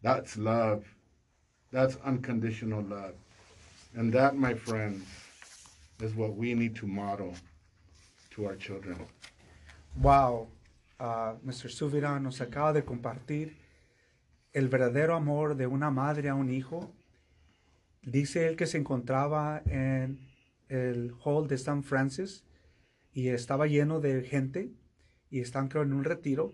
[0.00, 0.86] That's love.
[1.70, 3.12] That's unconditional love.
[3.96, 5.04] And that, my friends,
[6.00, 7.34] is what we need to model
[8.30, 8.98] to our children.
[10.02, 10.48] Wow,
[10.98, 11.70] uh, Mr.
[11.70, 13.54] Suviran nos acaba de compartir
[14.52, 16.92] el verdadero amor de una madre a un hijo.
[18.02, 20.18] Dice él que se encontraba en
[20.68, 22.44] el hall de San Francis
[23.12, 24.72] y estaba lleno de gente
[25.30, 26.52] y están creo en un retiro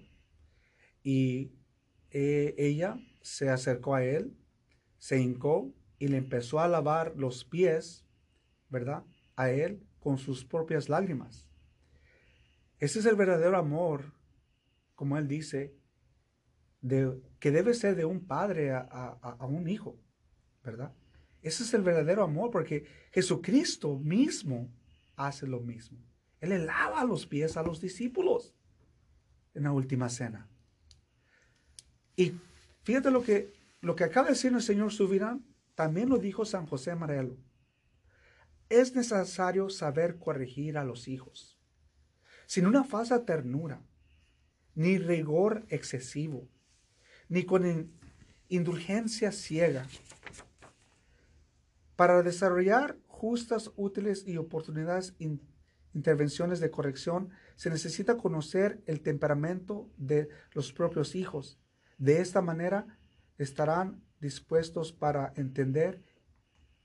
[1.03, 1.53] y
[2.11, 4.37] eh, ella se acercó a él,
[4.99, 8.05] se hincó y le empezó a lavar los pies,
[8.71, 9.05] ¿verdad?
[9.37, 11.49] A él con sus propias lágrimas.
[12.79, 14.15] Ese es el verdadero amor,
[14.95, 15.77] como él dice,
[16.81, 20.01] de, que debe ser de un padre a, un hijo,
[20.65, 20.95] ¿verdad?
[21.43, 24.73] Ese es el verdadero amor, porque Jesucristo mismo
[25.17, 25.99] hace lo mismo.
[26.41, 28.55] Él le lava los pies a los discípulos
[29.53, 30.49] en la última cena.
[32.17, 32.33] Y
[32.85, 33.53] fíjate lo que,
[33.83, 35.50] lo que acaba de decir el Señor Subirán,
[35.81, 37.39] también lo dijo San José Marelo.
[38.69, 41.59] Es necesario saber corregir a los hijos,
[42.45, 43.81] sin una falsa ternura,
[44.75, 46.47] ni rigor excesivo,
[47.31, 47.95] ni con
[48.51, 49.87] indulgencia ciega,
[51.97, 55.15] para desarrollar justas, útiles y oportunidades
[55.95, 61.59] intervenciones de corrección, se necesita conocer el temperamento de los propios hijos.
[61.97, 62.99] De esta manera
[63.39, 66.03] estarán dispuestos para entender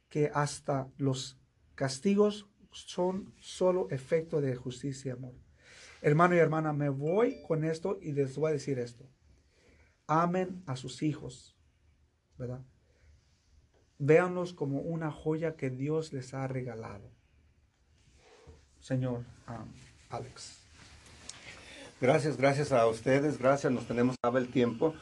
[0.09, 1.39] que hasta los
[1.75, 5.35] castigos son solo efecto de justicia y amor.
[6.01, 9.09] Hermano y hermana, me voy con esto y les voy a decir esto.
[10.07, 11.57] Amen a sus hijos,
[12.37, 12.63] ¿verdad?
[13.97, 17.15] Véanlos como una joya que Dios les ha regalado
[18.85, 19.23] señor
[20.09, 20.59] Alex.
[21.99, 24.93] Gracias, gracias a ustedes, gracias, nos tenemos el tiempo.